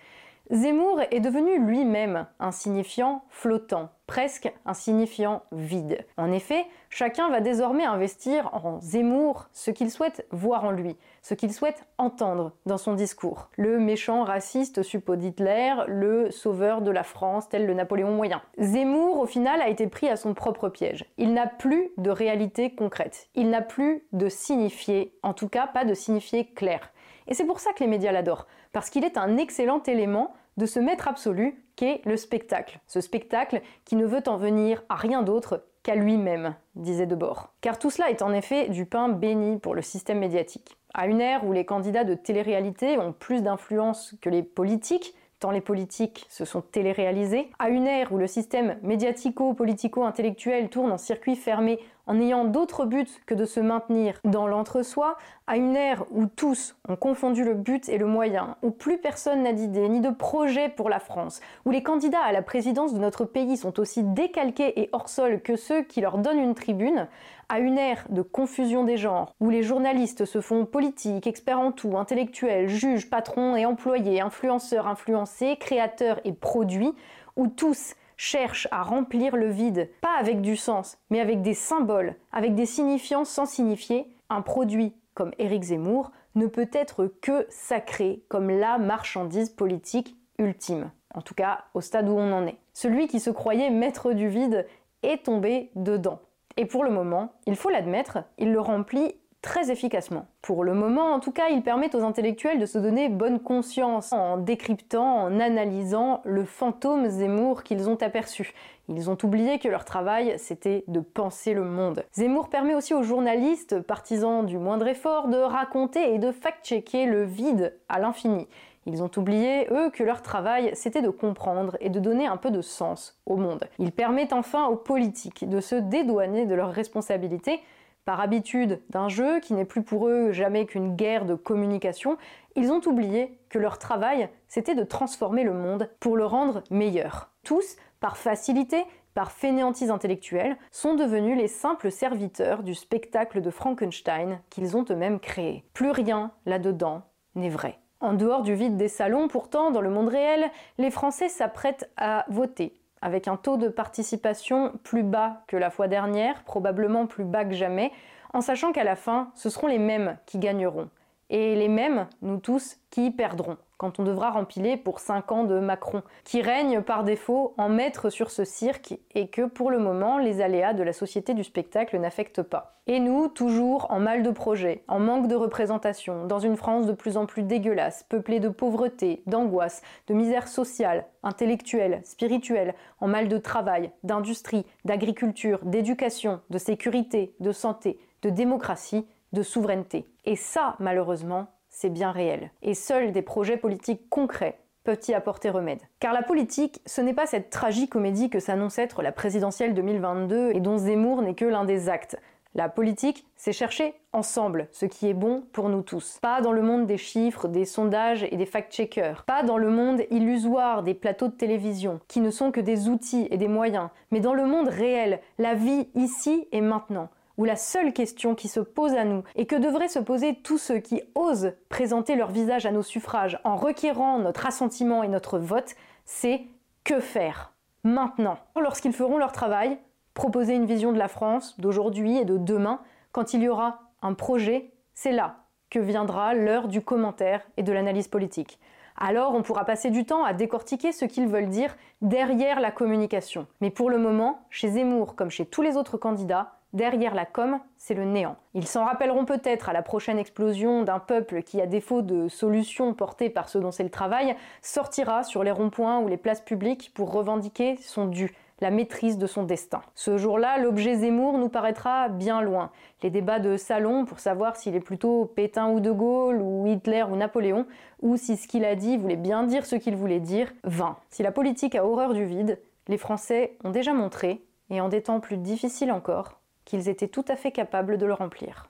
Zemmour 0.51 1.03
est 1.11 1.21
devenu 1.21 1.59
lui-même 1.59 2.27
un 2.41 2.53
signifiant 2.53 3.23
flottant, 3.29 3.91
presque 4.07 4.51
un 4.65 4.73
signifiant 4.73 5.43
vide. 5.53 6.07
En 6.17 6.33
effet, 6.33 6.65
chacun 6.89 7.29
va 7.29 7.41
désormais 7.41 7.85
investir 7.85 8.49
en 8.55 8.81
Zemmour 8.81 9.49
ce 9.53 9.71
qu'il 9.71 9.91
souhaite 9.91 10.27
voir 10.31 10.65
en 10.65 10.71
lui, 10.71 10.97
ce 11.21 11.35
qu'il 11.35 11.53
souhaite 11.53 11.85
entendre 11.99 12.53
dans 12.65 12.79
son 12.79 12.95
discours. 12.95 13.51
Le 13.59 13.79
méchant 13.79 14.25
raciste 14.25 14.83
suppôt 14.83 15.17
d'Hitler, 15.17 15.75
le 15.87 16.31
sauveur 16.31 16.81
de 16.81 16.91
la 16.91 17.03
France 17.03 17.51
tel 17.51 17.67
le 17.67 17.75
Napoléon 17.75 18.13
moyen. 18.13 18.41
Zemmour, 18.59 19.21
au 19.21 19.27
final, 19.27 19.61
a 19.61 19.69
été 19.69 19.87
pris 19.87 20.09
à 20.09 20.17
son 20.17 20.33
propre 20.33 20.71
piège. 20.71 21.05
Il 21.19 21.35
n'a 21.35 21.47
plus 21.47 21.91
de 21.99 22.11
réalité 22.11 22.75
concrète. 22.75 23.29
Il 23.35 23.51
n'a 23.51 23.61
plus 23.61 24.07
de 24.13 24.31
signifié, 24.31 25.13
en 25.23 25.35
tout 25.35 25.49
cas 25.49 25.67
pas 25.67 25.85
de 25.85 25.93
signifié 25.93 26.47
clair. 26.47 26.91
Et 27.27 27.35
c'est 27.35 27.45
pour 27.45 27.61
ça 27.61 27.73
que 27.75 27.81
les 27.81 27.91
médias 27.91 28.13
l'adorent, 28.13 28.47
parce 28.73 28.91
qu'il 28.91 29.05
est 29.05 29.19
un 29.19 29.37
excellent 29.37 29.83
élément 29.85 30.35
de 30.57 30.67
ce 30.67 30.81
maître 30.81 31.09
absolu 31.09 31.65
qu'est 31.77 32.01
le 32.05 32.17
spectacle. 32.17 32.81
Ce 32.87 33.01
spectacle 33.01 33.63
qui 33.85 33.97
ne 33.97 34.05
veut 34.05 34.23
en 34.27 34.37
venir 34.37 34.83
à 34.89 34.97
rien 34.97 35.23
d'autre 35.23 35.65
qu'à 35.85 35.95
lui-même, 35.95 36.57
disait 36.75 37.07
Debord. 37.07 37.55
Car 37.61 37.79
tout 37.79 37.91
cela 37.91 38.11
est 38.11 38.23
en 38.23 38.33
effet 38.33 38.69
du 38.69 38.85
pain 38.85 39.09
béni 39.09 39.59
pour 39.59 39.75
le 39.75 39.83
système 39.83 40.19
médiatique. 40.19 40.77
À 40.95 41.07
une 41.07 41.21
ère 41.21 41.47
où 41.47 41.53
les 41.53 41.65
candidats 41.65 42.05
de 42.05 42.15
télé-réalité 42.15 42.99
ont 42.99 43.13
plus 43.13 43.43
d'influence 43.43 44.15
que 44.21 44.29
les 44.29 44.43
politiques, 44.43 45.15
tant 45.39 45.53
les 45.53 45.61
politiques 45.61 46.27
se 46.29 46.45
sont 46.45 46.61
téléréalisés, 46.61 47.51
à 47.61 47.69
une 47.69 47.87
ère 47.87 48.13
où 48.13 48.19
le 48.19 48.27
système 48.27 48.77
médiatico-politico-intellectuel 48.83 50.69
tourne 50.69 50.91
en 50.91 50.99
circuit 50.99 51.37
fermé 51.37 51.79
en 52.09 52.15
n'ayant 52.15 52.45
d'autre 52.45 52.87
but 52.87 53.21
que 53.27 53.35
de 53.35 53.45
se 53.45 53.61
maintenir 53.61 54.19
dans 54.25 54.47
l'entre-soi, 54.49 55.17
à 55.47 55.57
une 55.57 55.77
ère 55.77 56.05
où 56.11 56.27
tous 56.27 56.75
ont 56.89 56.97
confondu 56.97 57.45
le 57.45 57.55
but 57.55 57.89
et 57.89 57.99
le 57.99 58.07
moyen, 58.07 58.57
où 58.63 58.71
plus 58.71 58.99
personne 58.99 59.43
n'a 59.43 59.53
d'idée 59.53 59.89
ni 59.89 60.01
de 60.01 60.09
projet 60.11 60.71
pour 60.71 60.89
la 60.89 61.01
France, 61.01 61.41
où 61.67 61.71
les 61.71 61.83
candidats 61.83 62.23
à 62.25 62.33
la 62.33 62.43
présidence 62.43 62.95
de 62.95 62.99
notre 62.99 63.27
pays 63.27 63.59
sont 63.59 63.79
aussi 63.79 64.03
décalqués 64.03 64.81
et 64.81 64.89
hors 64.93 65.11
sol 65.11 65.43
que 65.43 65.55
ceux 65.55 65.83
qui 65.83 66.01
leur 66.01 66.19
donnent 66.19 66.41
une 66.41 66.55
tribune, 66.55 67.09
à 67.51 67.61
une 67.61 67.79
ère 67.79 68.05
de 68.09 68.23
confusion 68.23 68.85
des 68.85 68.97
genres, 68.97 69.35
où 69.41 69.51
les 69.51 69.63
journalistes 69.63 70.25
se 70.25 70.41
font 70.41 70.65
politiques, 70.65 71.27
experts 71.27 71.61
en 71.61 71.73
tout, 71.73 71.97
intellectuels, 71.99 72.69
juges, 72.69 73.11
patrons 73.11 73.55
et 73.55 73.67
employés, 73.67 74.21
influenceurs, 74.21 74.87
influencés, 74.87 75.57
créateurs 75.57 76.21
et 76.25 76.33
produits, 76.33 76.95
où 77.37 77.49
tous 77.49 77.95
cherche 78.19 78.69
à 78.71 78.83
remplir 78.83 79.37
le 79.37 79.49
vide, 79.49 79.89
pas 80.03 80.19
avec 80.19 80.43
du 80.43 80.57
sens, 80.57 80.99
mais 81.09 81.21
avec 81.21 81.41
des 81.41 81.55
symboles, 81.55 82.17
avec 82.33 82.55
des 82.55 82.67
signifiants 82.67 83.25
sans 83.25 83.47
signifier, 83.47 84.13
un 84.29 84.43
produit 84.43 84.93
comme 85.15 85.33
Éric 85.39 85.63
Zemmour 85.63 86.11
ne 86.35 86.47
peut 86.47 86.69
être 86.73 87.07
que 87.23 87.47
sacré 87.49 88.23
comme 88.29 88.51
la 88.51 88.77
marchandise 88.77 89.49
politique 89.49 90.17
ultime. 90.39 90.91
En 91.15 91.23
tout 91.23 91.35
cas, 91.35 91.65
au 91.75 91.81
stade 91.81 92.09
où 92.09 92.13
on 92.13 92.33
en 92.33 92.47
est. 92.47 92.59
Celui 92.75 93.09
qui 93.09 93.19
se 93.19 93.31
croyait 93.31 93.71
maître 93.71 94.13
du 94.13 94.29
vide 94.29 94.67
est 95.03 95.25
tombé 95.25 95.71
dedans. 95.75 96.21
Et 96.57 96.67
pour 96.67 96.85
le 96.85 96.91
moment, 96.91 97.33
il 97.47 97.57
faut 97.57 97.71
l'admettre, 97.71 98.19
il 98.37 98.53
le 98.53 98.61
remplit 98.61 99.15
très 99.43 99.71
efficacement. 99.71 100.27
Pour 100.43 100.65
le 100.65 100.75
moment, 100.75 101.13
en 101.13 101.21
tout 101.21 101.33
cas, 101.33 101.49
ils 101.49 101.63
permettent 101.63 101.95
aux 101.95 102.03
intellectuels 102.03 102.59
de 102.59 102.67
se 102.67 102.79
donner 102.79 103.09
bonne 103.09 103.41
conscience 103.41 104.13
en 104.13 104.37
décryptant, 104.37 105.23
en 105.23 105.41
analysant 105.41 106.21
le 106.25 106.45
fantôme 106.45 107.09
Zemmour 107.09 107.63
qu'ils 107.63 107.89
ont 107.89 107.97
aperçu. 107.97 108.53
Ils 108.89 109.11
ont 109.11 109.19
oublié 109.23 109.59
que 109.59 109.69
leur 109.69 109.85
travail, 109.85 110.35
c'était 110.39 110.85
de 110.89 111.01
penser 111.01 111.55
le 111.55 111.63
monde. 111.63 112.05
Zemmour 112.13 112.49
permet 112.49 112.75
aussi 112.75 112.95
aux 112.95 113.03
journalistes, 113.03 113.81
partisans 113.81 114.45
du 114.45 114.59
moindre 114.59 114.89
effort, 114.89 115.29
de 115.29 115.37
raconter 115.37 116.15
et 116.15 116.19
de 116.19 116.33
fact-checker 116.33 117.07
le 117.07 117.25
vide 117.25 117.79
à 117.89 117.99
l'infini. 117.99 118.49
Ils 118.87 119.03
ont 119.03 119.11
oublié, 119.19 119.69
eux, 119.71 119.91
que 119.91 120.03
leur 120.03 120.23
travail, 120.23 120.71
c'était 120.73 121.03
de 121.03 121.11
comprendre 121.11 121.77
et 121.81 121.91
de 121.91 122.01
donner 122.01 122.27
un 122.27 122.39
peu 122.39 122.51
de 122.51 122.63
sens 122.63 123.21
au 123.27 123.37
monde. 123.37 123.65
Ils 123.79 123.93
permettent 123.93 124.33
enfin 124.33 124.67
aux 124.67 124.77
politiques 124.77 125.47
de 125.47 125.61
se 125.61 125.75
dédouaner 125.75 126.47
de 126.47 126.55
leurs 126.55 126.73
responsabilités 126.73 127.61
par 128.09 128.23
habitude 128.23 128.81
d'un 128.89 129.11
jeu 129.11 129.39
qui 129.39 129.53
n'est 129.53 129.67
plus 129.67 129.83
pour 129.83 130.09
eux 130.09 130.33
jamais 130.33 130.65
qu'une 130.65 130.97
guerre 130.97 131.27
de 131.27 131.35
communication, 131.35 132.17
ils 132.57 132.73
ont 132.73 132.81
oublié 132.87 133.39
que 133.51 133.59
leur 133.59 133.79
travail, 133.79 134.31
c'était 134.47 134.75
de 134.75 134.83
transformer 134.83 135.45
le 135.45 135.53
monde 135.53 135.91
pour 136.01 136.17
le 136.17 136.25
rendre 136.25 136.65
meilleur. 136.71 137.29
Tous, 137.45 137.77
par 138.01 138.17
facilité, 138.17 138.83
par 139.13 139.31
fainéantise 139.31 139.91
intellectuelle, 139.91 140.57
sont 140.71 140.95
devenus 140.95 141.37
les 141.37 141.49
simples 141.49 141.91
serviteurs 141.91 142.63
du 142.63 142.75
spectacle 142.75 143.43
de 143.43 143.51
Frankenstein 143.51 144.41
qu'ils 144.49 144.75
ont 144.75 144.87
eux-mêmes 144.89 145.21
créé. 145.21 145.67
Plus 145.75 145.91
rien 145.91 146.31
là-dedans 146.47 147.03
n'est 147.35 147.51
vrai. 147.51 147.79
En 148.01 148.15
dehors 148.15 148.41
du 148.41 148.55
vide 148.55 148.79
des 148.79 148.89
salons, 148.89 149.29
pourtant, 149.29 149.71
dans 149.71 149.83
le 149.83 149.91
monde 149.91 150.09
réel, 150.09 150.51
les 150.79 150.91
Français 150.91 151.29
s'apprêtent 151.29 151.91
à 151.99 152.25
voter 152.31 152.78
avec 153.03 153.29
un 153.29 153.37
taux 153.37 153.57
de 153.57 153.69
participation 153.69 154.73
plus 154.83 155.03
bas 155.03 155.43
que 155.47 155.57
la 155.57 155.71
fois 155.71 155.89
dernière, 155.89 156.43
probablement 156.45 157.07
plus 157.07 157.25
bas 157.25 157.45
que 157.45 157.55
jamais, 157.55 157.93
en 158.33 158.41
sachant 158.41 158.73
qu'à 158.73 158.85
la 158.85 158.97
fin, 158.97 159.31
ce 159.35 159.51
seront 159.51 159.67
les 159.67 159.79
mêmes 159.79 160.19
qui 160.27 160.39
gagneront. 160.39 160.89
Et 161.31 161.55
les 161.55 161.69
mêmes, 161.69 162.07
nous 162.23 162.39
tous, 162.39 162.79
qui 162.91 163.11
perdront 163.11 163.59
quand 163.79 164.01
on 164.01 164.03
devra 164.03 164.31
rempiler 164.31 164.77
pour 164.77 164.99
5 164.99 165.33
ans 165.33 165.45
de 165.45 165.61
Macron, 165.61 166.03
qui 166.25 166.43
règne 166.43 166.83
par 166.83 167.05
défaut 167.05 167.55
en 167.57 167.69
maître 167.69 168.11
sur 168.11 168.31
ce 168.31 168.45
cirque 168.45 168.99
et 169.15 169.29
que 169.29 169.43
pour 169.43 169.71
le 169.71 169.79
moment 169.79 170.19
les 170.19 170.41
aléas 170.41 170.75
de 170.75 170.83
la 170.83 170.93
société 170.93 171.33
du 171.33 171.45
spectacle 171.45 171.97
n'affectent 171.99 172.43
pas. 172.43 172.81
Et 172.89 172.99
nous, 172.99 173.29
toujours 173.29 173.87
en 173.91 174.01
mal 174.01 174.23
de 174.23 174.31
projet, 174.31 174.83
en 174.89 174.99
manque 174.99 175.29
de 175.29 175.37
représentation, 175.37 176.27
dans 176.27 176.41
une 176.41 176.57
France 176.57 176.87
de 176.87 176.93
plus 176.93 177.17
en 177.17 177.27
plus 177.27 177.45
dégueulasse, 177.45 178.05
peuplée 178.09 178.41
de 178.41 178.49
pauvreté, 178.49 179.23
d'angoisse, 179.27 179.83
de 180.09 180.15
misère 180.15 180.49
sociale, 180.49 181.07
intellectuelle, 181.23 182.01
spirituelle, 182.03 182.75
en 183.01 183.07
mal 183.07 183.29
de 183.29 183.39
travail, 183.39 183.93
d'industrie, 184.03 184.67
d'agriculture, 184.85 185.61
d'éducation, 185.63 186.41
de 186.51 186.59
sécurité, 186.59 187.35
de 187.39 187.53
santé, 187.53 187.99
de 188.23 188.31
démocratie, 188.31 189.07
de 189.33 189.43
souveraineté. 189.43 190.07
Et 190.25 190.37
ça, 190.37 190.77
malheureusement, 190.79 191.49
c'est 191.71 191.91
bien 191.91 192.11
réel. 192.11 192.51
Et 192.63 192.75
seuls 192.75 193.13
des 193.13 193.23
projets 193.23 193.57
politiques 193.57 194.09
concrets 194.09 194.59
peuvent 194.85 194.99
y 195.09 195.15
apporter 195.15 195.51
remède. 195.51 195.81
Car 196.01 196.13
la 196.13 196.23
politique, 196.23 196.81
ce 196.87 197.01
n'est 197.01 197.15
pas 197.15 197.27
cette 197.27 197.51
tragique 197.51 197.91
comédie 197.91 198.31
que 198.31 198.41
s'annonce 198.41 198.79
être 198.79 199.03
la 199.03 199.13
présidentielle 199.13 199.75
2022 199.75 200.53
et 200.55 200.61
dont 200.61 200.79
Zemmour 200.79 201.23
n'est 201.23 201.35
que 201.35 201.45
l'un 201.45 201.65
des 201.65 201.89
actes. 201.89 202.17
La 202.55 202.69
politique, 202.69 203.27
c'est 203.37 203.53
chercher 203.53 203.95
ensemble 204.13 204.69
ce 204.73 204.87
qui 204.87 205.09
est 205.09 205.15
bon 205.15 205.45
pour 205.53 205.69
nous 205.69 205.83
tous. 205.83 206.19
Pas 206.23 206.41
dans 206.41 206.53
le 206.53 206.63
monde 206.63 206.87
des 206.87 206.97
chiffres, 206.97 207.47
des 207.47 207.67
sondages 207.67 208.27
et 208.31 208.37
des 208.37 208.47
fact-checkers. 208.47 209.25
Pas 209.27 209.43
dans 209.43 209.59
le 209.59 209.69
monde 209.69 210.03
illusoire 210.11 210.83
des 210.83 210.95
plateaux 210.95 211.29
de 211.29 211.35
télévision, 211.35 212.01
qui 212.09 212.21
ne 212.21 212.31
sont 212.31 212.51
que 212.51 212.61
des 212.61 212.89
outils 212.89 213.29
et 213.31 213.37
des 213.37 213.49
moyens. 213.49 213.91
Mais 214.11 214.21
dans 214.21 214.35
le 214.35 214.47
monde 214.47 214.69
réel, 214.69 215.21
la 215.39 215.55
vie 215.55 215.89
ici 215.95 216.49
et 216.51 216.63
maintenant 216.63 217.11
où 217.39 217.45
la 217.45 217.57
seule 217.57 217.95
question 217.95 218.35
qui 218.35 218.49
se 218.49 218.61
pose 218.61 218.93
à 218.93 219.05
nous 219.05 219.23
et 219.37 219.47
que 219.47 219.57
devraient 219.57 219.89
se 219.89 220.01
poser 220.01 220.35
tous 220.35 220.59
ceux 220.59 220.81
qui 220.81 221.01
osent 221.15 221.55
présenter 221.71 222.17
leur 222.17 222.31
visage 222.31 222.67
à 222.67 222.73
nos 222.73 222.83
suffrages 222.83 223.41
en 223.45 223.57
requérant 223.57 224.19
notre 224.19 224.47
assentiment 224.47 225.03
et 225.03 225.09
notre 225.09 225.39
vote, 225.39 225.75
c'est 226.05 226.43
que 226.85 227.01
faire? 227.01 227.55
Maintenant 227.85 228.39
Lorsqu'ils 228.61 228.93
feront 228.93 229.19
leur 229.19 229.33
travail, 229.33 229.79
proposer 230.15 230.55
une 230.55 230.67
vision 230.67 230.93
de 230.93 230.99
la 230.99 231.09
France 231.09 231.59
d'aujourd'hui 231.61 232.19
et 232.19 232.25
de 232.25 232.37
demain, 232.37 232.81
quand 233.13 233.33
il 233.33 233.43
y 233.43 233.49
aura 233.49 233.79
un 234.03 234.15
projet, 234.15 234.73
c'est 234.95 235.13
là 235.13 235.37
que 235.71 235.79
viendra 235.79 236.35
l'heure 236.35 236.67
du 236.67 236.83
commentaire 236.83 237.43
et 237.57 237.63
de 237.63 237.73
l'analyse 237.73 238.09
politique. 238.09 238.59
Alors 238.97 239.35
on 239.35 239.43
pourra 239.43 239.65
passer 239.65 239.91
du 239.91 240.05
temps 240.05 240.25
à 240.25 240.35
décortiquer 240.35 240.91
ce 240.91 241.05
qu'ils 241.05 241.29
veulent 241.29 241.49
dire 241.49 241.77
derrière 242.03 242.59
la 242.59 242.73
communication. 242.73 243.47
Mais 243.61 243.71
pour 243.71 243.91
le 243.91 243.99
moment, 243.99 244.41
chez 244.51 244.71
Zemmour 244.71 245.15
comme 245.15 245.31
chez 245.31 245.47
tous 245.47 245.63
les 245.63 245.77
autres 245.77 245.99
candidats, 245.99 246.58
Derrière 246.75 247.15
la 247.15 247.25
com, 247.25 247.61
c'est 247.79 247.95
le 247.95 248.05
néant. 248.05 248.37
Ils 248.53 248.67
s'en 248.67 248.85
rappelleront 248.85 249.25
peut-être 249.25 249.71
à 249.71 249.73
la 249.73 249.83
prochaine 249.83 250.19
explosion 250.19 250.83
d'un 250.83 250.99
peuple 250.99 251.43
qui, 251.43 251.63
à 251.63 251.67
défaut 251.67 252.03
de 252.03 252.29
solutions 252.29 252.93
portées 252.93 253.31
par 253.31 253.49
ceux 253.49 253.61
dont 253.61 253.71
c'est 253.71 253.85
le 253.85 253.91
travail, 253.91 254.37
sortira 254.61 255.23
sur 255.23 255.43
les 255.43 255.51
ronds-points 255.51 256.01
ou 256.01 256.09
les 256.09 256.19
places 256.19 256.43
publiques 256.43 256.93
pour 256.95 257.13
revendiquer 257.13 257.77
son 257.81 258.07
dû 258.07 258.35
la 258.61 258.71
maîtrise 258.71 259.19
de 259.19 259.27
son 259.27 259.45
destin. 259.45 259.83
Ce 259.95 260.19
jour-là, 260.19 260.59
l'objet 260.59 260.97
Zemmour 260.97 261.39
nous 261.39 261.49
paraîtra 261.49 262.09
bien 262.09 262.43
loin. 262.43 262.71
Les 263.03 263.11
débats 263.11 263.39
de 263.39 263.57
salon 263.57 264.05
pour 264.05 264.19
savoir 264.19 264.57
s'il 264.57 264.75
est 264.75 264.81
plutôt 264.81 265.27
Pétain 265.27 265.69
ou 265.71 265.81
De 265.81 265.93
Gaulle, 265.93 266.43
ou 266.43 266.67
Hitler 266.67 267.05
ou 267.05 267.17
Napoléon, 267.17 267.67
ou 268.03 268.17
si 268.17 268.37
ce 268.37 268.49
qu'il 268.49 268.65
a 268.65 268.75
dit 268.75 268.97
voulait 268.97 269.17
bien 269.17 269.45
dire 269.45 269.65
ce 269.65 269.77
qu'il 269.77 269.97
voulait 269.97 270.21
dire, 270.21 270.53
vain. 270.65 270.97
Si 271.09 271.23
la 271.23 271.33
politique 271.33 271.77
a 271.77 271.87
horreur 271.87 272.15
du 272.15 272.25
vide, 272.25 272.61
les 272.89 272.99
Français 272.99 273.57
ont 273.65 273.71
déjà 273.71 273.95
montré, 273.95 274.43
et 274.71 274.81
en 274.81 274.89
des 274.89 275.03
temps 275.03 275.21
plus 275.21 275.37
difficiles 275.37 275.93
encore, 275.93 276.38
qu'ils 276.69 276.91
étaient 276.91 277.09
tout 277.09 277.25
à 277.29 277.37
fait 277.37 277.51
capables 277.51 277.97
de 277.97 278.05
le 278.05 278.13
remplir. 278.13 278.69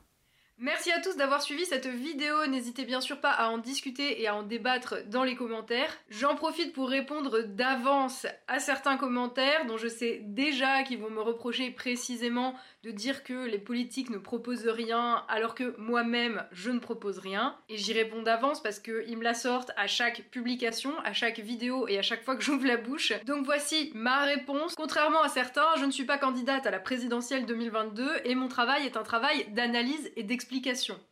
Merci 0.60 0.90
à 0.90 1.00
tous 1.00 1.16
d'avoir 1.16 1.40
suivi 1.40 1.64
cette 1.66 1.86
vidéo, 1.86 2.48
n'hésitez 2.48 2.84
bien 2.84 3.00
sûr 3.00 3.20
pas 3.20 3.30
à 3.30 3.48
en 3.48 3.58
discuter 3.58 4.20
et 4.20 4.26
à 4.26 4.34
en 4.34 4.42
débattre 4.42 4.96
dans 5.06 5.22
les 5.22 5.36
commentaires. 5.36 5.96
J'en 6.10 6.34
profite 6.34 6.72
pour 6.72 6.88
répondre 6.88 7.42
d'avance 7.42 8.26
à 8.48 8.58
certains 8.58 8.96
commentaires 8.96 9.66
dont 9.66 9.76
je 9.76 9.86
sais 9.86 10.20
déjà 10.24 10.82
qu'ils 10.82 10.98
vont 10.98 11.10
me 11.10 11.20
reprocher 11.20 11.70
précisément 11.70 12.56
de 12.82 12.90
dire 12.90 13.22
que 13.22 13.46
les 13.46 13.58
politiques 13.58 14.10
ne 14.10 14.18
proposent 14.18 14.66
rien 14.66 15.24
alors 15.28 15.54
que 15.54 15.76
moi-même 15.78 16.44
je 16.50 16.72
ne 16.72 16.80
propose 16.80 17.18
rien. 17.18 17.56
Et 17.68 17.76
j'y 17.76 17.92
réponds 17.92 18.22
d'avance 18.22 18.60
parce 18.60 18.80
qu'ils 18.80 19.16
me 19.16 19.22
la 19.22 19.34
sortent 19.34 19.70
à 19.76 19.86
chaque 19.86 20.28
publication, 20.32 20.90
à 21.04 21.12
chaque 21.12 21.38
vidéo 21.38 21.86
et 21.86 21.98
à 21.98 22.02
chaque 22.02 22.24
fois 22.24 22.34
que 22.34 22.42
j'ouvre 22.44 22.66
la 22.66 22.78
bouche. 22.78 23.12
Donc 23.26 23.44
voici 23.44 23.92
ma 23.94 24.24
réponse. 24.24 24.74
Contrairement 24.74 25.22
à 25.22 25.28
certains, 25.28 25.68
je 25.78 25.84
ne 25.84 25.92
suis 25.92 26.04
pas 26.04 26.18
candidate 26.18 26.66
à 26.66 26.72
la 26.72 26.80
présidentielle 26.80 27.46
2022 27.46 28.08
et 28.24 28.34
mon 28.34 28.48
travail 28.48 28.86
est 28.86 28.96
un 28.96 29.04
travail 29.04 29.46
d'analyse 29.52 30.10
et 30.16 30.24
d'explication. 30.24 30.47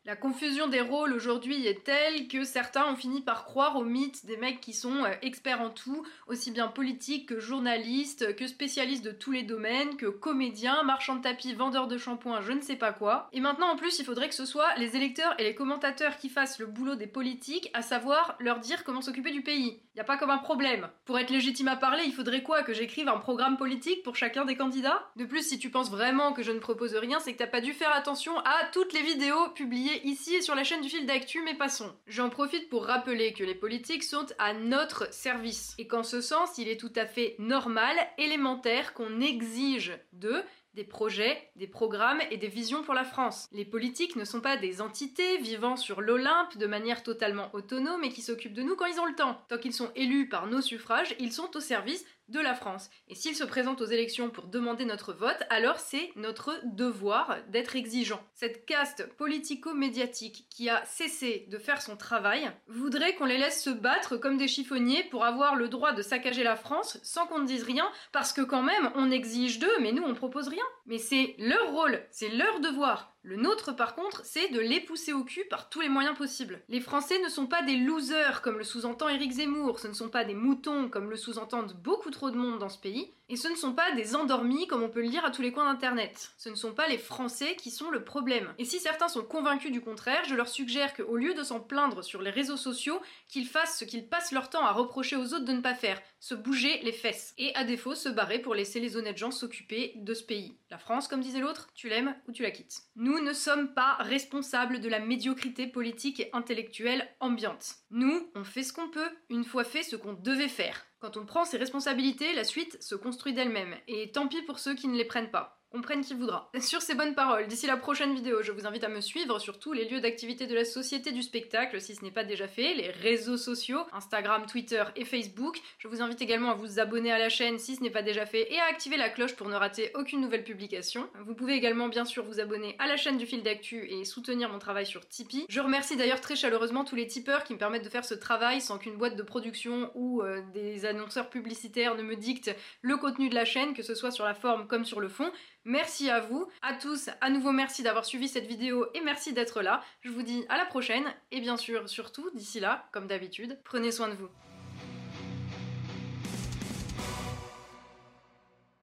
La 0.04 0.16
confusion 0.16 0.66
des 0.66 0.80
rôles 0.80 1.12
aujourd'hui 1.12 1.66
est 1.66 1.84
telle 1.84 2.26
que 2.28 2.44
certains 2.44 2.86
ont 2.86 2.96
fini 2.96 3.20
par 3.20 3.44
croire 3.44 3.76
au 3.76 3.84
mythe 3.84 4.24
des 4.24 4.36
mecs 4.36 4.60
qui 4.60 4.72
sont 4.72 5.04
euh, 5.04 5.12
experts 5.20 5.60
en 5.60 5.70
tout, 5.70 6.06
aussi 6.26 6.50
bien 6.50 6.68
politiques 6.68 7.28
que 7.28 7.38
journalistes, 7.38 8.34
que 8.36 8.46
spécialistes 8.46 9.04
de 9.04 9.10
tous 9.10 9.32
les 9.32 9.42
domaines, 9.42 9.96
que 9.96 10.06
comédiens, 10.06 10.82
marchands 10.84 11.16
de 11.16 11.22
tapis, 11.22 11.54
vendeur 11.54 11.86
de 11.86 11.98
shampoing, 11.98 12.40
je 12.40 12.52
ne 12.52 12.60
sais 12.60 12.76
pas 12.76 12.92
quoi. 12.92 13.28
Et 13.32 13.40
maintenant, 13.40 13.68
en 13.68 13.76
plus, 13.76 13.98
il 13.98 14.04
faudrait 14.04 14.28
que 14.28 14.34
ce 14.34 14.46
soit 14.46 14.74
les 14.76 14.96
électeurs 14.96 15.34
et 15.38 15.44
les 15.44 15.54
commentateurs 15.54 16.16
qui 16.16 16.28
fassent 16.28 16.58
le 16.58 16.66
boulot 16.66 16.94
des 16.94 17.06
politiques, 17.06 17.70
à 17.74 17.82
savoir 17.82 18.36
leur 18.38 18.60
dire 18.60 18.84
comment 18.84 19.02
s'occuper 19.02 19.32
du 19.32 19.42
pays. 19.42 19.80
Y 19.96 20.00
a 20.00 20.04
pas 20.04 20.18
comme 20.18 20.30
un 20.30 20.38
problème. 20.38 20.88
Pour 21.04 21.18
être 21.18 21.30
légitime 21.30 21.68
à 21.68 21.76
parler, 21.76 22.04
il 22.06 22.12
faudrait 22.12 22.42
quoi 22.42 22.62
Que 22.62 22.74
j'écrive 22.74 23.08
un 23.08 23.18
programme 23.18 23.56
politique 23.56 24.02
pour 24.02 24.16
chacun 24.16 24.44
des 24.44 24.56
candidats? 24.56 25.08
De 25.16 25.24
plus, 25.24 25.46
si 25.46 25.58
tu 25.58 25.70
penses 25.70 25.90
vraiment 25.90 26.32
que 26.32 26.42
je 26.42 26.52
ne 26.52 26.58
propose 26.58 26.94
rien, 26.94 27.18
c'est 27.18 27.32
que 27.32 27.38
t'as 27.38 27.46
pas 27.46 27.60
dû 27.60 27.72
faire 27.72 27.94
attention 27.94 28.38
à 28.40 28.66
toutes 28.72 28.92
les 28.92 29.02
vidéos 29.02 29.25
publiées 29.54 30.06
ici 30.06 30.34
et 30.34 30.42
sur 30.42 30.54
la 30.54 30.64
chaîne 30.64 30.80
du 30.80 30.88
fil 30.88 31.06
d'actu, 31.06 31.42
mais 31.42 31.54
passons. 31.54 31.92
J'en 32.06 32.30
profite 32.30 32.68
pour 32.68 32.86
rappeler 32.86 33.32
que 33.32 33.44
les 33.44 33.54
politiques 33.54 34.04
sont 34.04 34.26
à 34.38 34.52
notre 34.52 35.12
service. 35.12 35.74
Et 35.78 35.86
qu'en 35.86 36.02
ce 36.02 36.20
sens, 36.20 36.58
il 36.58 36.68
est 36.68 36.78
tout 36.78 36.92
à 36.96 37.06
fait 37.06 37.36
normal, 37.38 37.96
élémentaire, 38.18 38.94
qu'on 38.94 39.20
exige 39.20 39.98
d'eux 40.12 40.42
des 40.76 40.84
projets, 40.84 41.50
des 41.56 41.66
programmes 41.66 42.20
et 42.30 42.36
des 42.36 42.48
visions 42.48 42.82
pour 42.82 42.92
la 42.92 43.04
France. 43.04 43.48
Les 43.50 43.64
politiques 43.64 44.14
ne 44.14 44.26
sont 44.26 44.42
pas 44.42 44.58
des 44.58 44.82
entités 44.82 45.38
vivant 45.38 45.74
sur 45.74 46.02
l'Olympe 46.02 46.58
de 46.58 46.66
manière 46.66 47.02
totalement 47.02 47.48
autonome 47.54 48.04
et 48.04 48.10
qui 48.10 48.20
s'occupent 48.20 48.52
de 48.52 48.62
nous 48.62 48.76
quand 48.76 48.84
ils 48.84 49.00
ont 49.00 49.06
le 49.06 49.14
temps. 49.14 49.42
Tant 49.48 49.56
qu'ils 49.56 49.72
sont 49.72 49.90
élus 49.96 50.28
par 50.28 50.48
nos 50.48 50.60
suffrages, 50.60 51.16
ils 51.18 51.32
sont 51.32 51.56
au 51.56 51.60
service 51.60 52.04
de 52.28 52.40
la 52.40 52.54
France. 52.54 52.90
Et 53.08 53.14
s'ils 53.14 53.36
se 53.36 53.44
présentent 53.44 53.80
aux 53.80 53.86
élections 53.86 54.30
pour 54.30 54.48
demander 54.48 54.84
notre 54.84 55.12
vote, 55.12 55.42
alors 55.50 55.78
c'est 55.78 56.10
notre 56.16 56.60
devoir 56.64 57.38
d'être 57.48 57.76
exigeant. 57.76 58.22
Cette 58.34 58.66
caste 58.66 59.08
politico-médiatique 59.16 60.46
qui 60.50 60.68
a 60.68 60.84
cessé 60.84 61.46
de 61.50 61.58
faire 61.58 61.82
son 61.82 61.96
travail 61.96 62.50
voudrait 62.68 63.14
qu'on 63.14 63.24
les 63.24 63.38
laisse 63.38 63.62
se 63.62 63.70
battre 63.70 64.16
comme 64.16 64.36
des 64.36 64.48
chiffonniers 64.48 65.04
pour 65.04 65.24
avoir 65.24 65.56
le 65.56 65.68
droit 65.68 65.92
de 65.92 66.02
saccager 66.02 66.42
la 66.42 66.56
France 66.56 66.98
sans 67.02 67.26
qu'on 67.26 67.40
ne 67.40 67.46
dise 67.46 67.64
rien, 67.64 67.88
parce 68.12 68.32
que 68.32 68.42
quand 68.42 68.62
même 68.62 68.90
on 68.94 69.10
exige 69.10 69.58
d'eux, 69.58 69.78
mais 69.80 69.92
nous 69.92 70.04
on 70.04 70.14
propose 70.14 70.48
rien. 70.48 70.64
Mais 70.86 70.98
c'est 70.98 71.34
leur 71.38 71.72
rôle, 71.72 72.02
c'est 72.10 72.28
leur 72.28 72.60
devoir. 72.60 73.15
Le 73.28 73.34
nôtre, 73.34 73.74
par 73.74 73.96
contre, 73.96 74.24
c'est 74.24 74.52
de 74.52 74.60
les 74.60 74.78
pousser 74.78 75.12
au 75.12 75.24
cul 75.24 75.44
par 75.50 75.68
tous 75.68 75.80
les 75.80 75.88
moyens 75.88 76.16
possibles. 76.16 76.60
Les 76.68 76.80
Français 76.80 77.20
ne 77.24 77.28
sont 77.28 77.48
pas 77.48 77.60
des 77.64 77.76
losers 77.76 78.40
comme 78.40 78.56
le 78.56 78.62
sous-entend 78.62 79.08
Éric 79.08 79.32
Zemmour, 79.32 79.80
ce 79.80 79.88
ne 79.88 79.94
sont 79.94 80.10
pas 80.10 80.24
des 80.24 80.36
moutons 80.36 80.88
comme 80.88 81.10
le 81.10 81.16
sous-entendent 81.16 81.74
beaucoup 81.82 82.12
trop 82.12 82.30
de 82.30 82.36
monde 82.36 82.60
dans 82.60 82.68
ce 82.68 82.78
pays, 82.78 83.10
et 83.28 83.36
ce 83.36 83.48
ne 83.48 83.56
sont 83.56 83.72
pas 83.72 83.92
des 83.92 84.14
endormis 84.14 84.66
comme 84.66 84.82
on 84.82 84.88
peut 84.88 85.00
le 85.00 85.08
lire 85.08 85.24
à 85.24 85.30
tous 85.30 85.42
les 85.42 85.52
coins 85.52 85.64
d'internet. 85.64 86.32
Ce 86.36 86.48
ne 86.48 86.54
sont 86.54 86.72
pas 86.72 86.86
les 86.86 86.98
Français 86.98 87.56
qui 87.56 87.70
sont 87.70 87.90
le 87.90 88.04
problème. 88.04 88.54
Et 88.58 88.64
si 88.64 88.78
certains 88.78 89.08
sont 89.08 89.24
convaincus 89.24 89.72
du 89.72 89.80
contraire, 89.80 90.24
je 90.28 90.34
leur 90.34 90.48
suggère 90.48 90.94
qu'au 90.94 91.16
lieu 91.16 91.34
de 91.34 91.42
s'en 91.42 91.60
plaindre 91.60 92.04
sur 92.04 92.22
les 92.22 92.30
réseaux 92.30 92.56
sociaux, 92.56 93.00
qu'ils 93.28 93.46
fassent 93.46 93.78
ce 93.78 93.84
qu'ils 93.84 94.08
passent 94.08 94.32
leur 94.32 94.48
temps 94.48 94.64
à 94.64 94.72
reprocher 94.72 95.16
aux 95.16 95.34
autres 95.34 95.44
de 95.44 95.52
ne 95.52 95.60
pas 95.60 95.74
faire, 95.74 96.00
se 96.20 96.34
bouger 96.34 96.80
les 96.82 96.92
fesses. 96.92 97.34
Et 97.38 97.54
à 97.54 97.64
défaut, 97.64 97.94
se 97.94 98.08
barrer 98.08 98.38
pour 98.38 98.54
laisser 98.54 98.80
les 98.80 98.96
honnêtes 98.96 99.18
gens 99.18 99.30
s'occuper 99.30 99.94
de 99.96 100.14
ce 100.14 100.22
pays. 100.22 100.56
La 100.70 100.78
France, 100.78 101.08
comme 101.08 101.20
disait 101.20 101.40
l'autre, 101.40 101.68
tu 101.74 101.88
l'aimes 101.88 102.14
ou 102.28 102.32
tu 102.32 102.42
la 102.42 102.50
quittes. 102.50 102.82
Nous 102.94 103.20
ne 103.20 103.32
sommes 103.32 103.74
pas 103.74 103.94
responsables 104.00 104.80
de 104.80 104.88
la 104.88 105.00
médiocrité 105.00 105.66
politique 105.66 106.20
et 106.20 106.30
intellectuelle 106.32 107.08
ambiante. 107.20 107.76
Nous, 107.90 108.30
on 108.34 108.44
fait 108.44 108.62
ce 108.62 108.72
qu'on 108.72 108.88
peut, 108.88 109.10
une 109.30 109.44
fois 109.44 109.64
fait 109.64 109.82
ce 109.82 109.96
qu'on 109.96 110.14
devait 110.14 110.48
faire. 110.48 110.86
Quand 110.98 111.16
on 111.16 111.26
prend 111.26 111.44
ses 111.44 111.58
responsabilités, 111.58 112.32
la 112.32 112.44
suite 112.44 112.82
se 112.82 112.94
construit 112.94 113.34
d'elle-même. 113.34 113.76
Et 113.86 114.12
tant 114.12 114.28
pis 114.28 114.42
pour 114.42 114.58
ceux 114.58 114.74
qui 114.74 114.88
ne 114.88 114.96
les 114.96 115.04
prennent 115.04 115.30
pas 115.30 115.55
on 115.72 115.80
prenne 115.80 116.02
qui 116.02 116.14
voudra. 116.14 116.50
Sur 116.60 116.82
ces 116.82 116.94
bonnes 116.94 117.14
paroles, 117.14 117.46
d'ici 117.46 117.66
la 117.66 117.76
prochaine 117.76 118.14
vidéo, 118.14 118.42
je 118.42 118.52
vous 118.52 118.66
invite 118.66 118.84
à 118.84 118.88
me 118.88 119.00
suivre 119.00 119.38
sur 119.38 119.58
tous 119.58 119.72
les 119.72 119.88
lieux 119.88 120.00
d'activité 120.00 120.46
de 120.46 120.54
la 120.54 120.64
société 120.64 121.12
du 121.12 121.22
spectacle, 121.22 121.80
si 121.80 121.94
ce 121.94 122.04
n'est 122.04 122.10
pas 122.10 122.24
déjà 122.24 122.48
fait, 122.48 122.74
les 122.74 122.90
réseaux 122.90 123.36
sociaux, 123.36 123.80
Instagram, 123.92 124.46
Twitter 124.46 124.84
et 124.96 125.04
Facebook. 125.04 125.60
Je 125.78 125.88
vous 125.88 126.02
invite 126.02 126.22
également 126.22 126.50
à 126.50 126.54
vous 126.54 126.78
abonner 126.78 127.12
à 127.12 127.18
la 127.18 127.28
chaîne 127.28 127.58
si 127.58 127.76
ce 127.76 127.82
n'est 127.82 127.90
pas 127.90 128.02
déjà 128.02 128.26
fait 128.26 128.52
et 128.52 128.58
à 128.58 128.64
activer 128.70 128.96
la 128.96 129.10
cloche 129.10 129.34
pour 129.34 129.48
ne 129.48 129.54
rater 129.54 129.90
aucune 129.94 130.20
nouvelle 130.20 130.44
publication. 130.44 131.08
Vous 131.24 131.34
pouvez 131.34 131.54
également 131.54 131.88
bien 131.88 132.04
sûr 132.04 132.24
vous 132.24 132.40
abonner 132.40 132.76
à 132.78 132.86
la 132.86 132.96
chaîne 132.96 133.18
du 133.18 133.26
fil 133.26 133.42
d'actu 133.42 133.86
et 133.90 134.04
soutenir 134.04 134.50
mon 134.50 134.58
travail 134.58 134.86
sur 134.86 135.06
Tipeee. 135.08 135.46
Je 135.48 135.60
remercie 135.60 135.96
d'ailleurs 135.96 136.20
très 136.20 136.36
chaleureusement 136.36 136.84
tous 136.84 136.96
les 136.96 137.06
tipeurs 137.06 137.44
qui 137.44 137.54
me 137.54 137.58
permettent 137.58 137.84
de 137.84 137.88
faire 137.88 138.04
ce 138.04 138.14
travail 138.14 138.60
sans 138.60 138.78
qu'une 138.78 138.96
boîte 138.96 139.16
de 139.16 139.22
production 139.22 139.90
ou 139.94 140.22
euh, 140.22 140.42
des 140.54 140.84
annonceurs 140.84 141.28
publicitaires 141.28 141.94
ne 141.96 142.02
me 142.02 142.16
dictent 142.16 142.54
le 142.82 142.96
contenu 142.96 143.28
de 143.28 143.34
la 143.34 143.44
chaîne, 143.44 143.74
que 143.74 143.82
ce 143.82 143.94
soit 143.94 144.10
sur 144.10 144.24
la 144.24 144.34
forme 144.34 144.66
comme 144.66 144.84
sur 144.84 145.00
le 145.00 145.08
fond. 145.08 145.30
Merci 145.68 146.10
à 146.10 146.20
vous, 146.20 146.46
à 146.62 146.74
tous, 146.74 147.10
à 147.20 147.28
nouveau 147.28 147.50
merci 147.50 147.82
d'avoir 147.82 148.04
suivi 148.04 148.28
cette 148.28 148.46
vidéo 148.46 148.86
et 148.94 149.00
merci 149.00 149.32
d'être 149.32 149.62
là. 149.62 149.82
Je 150.00 150.10
vous 150.10 150.22
dis 150.22 150.44
à 150.48 150.56
la 150.56 150.64
prochaine 150.64 151.02
et 151.32 151.40
bien 151.40 151.56
sûr, 151.56 151.88
surtout, 151.88 152.30
d'ici 152.34 152.60
là, 152.60 152.86
comme 152.92 153.08
d'habitude, 153.08 153.58
prenez 153.64 153.90
soin 153.90 154.06
de 154.06 154.14
vous. 154.14 154.28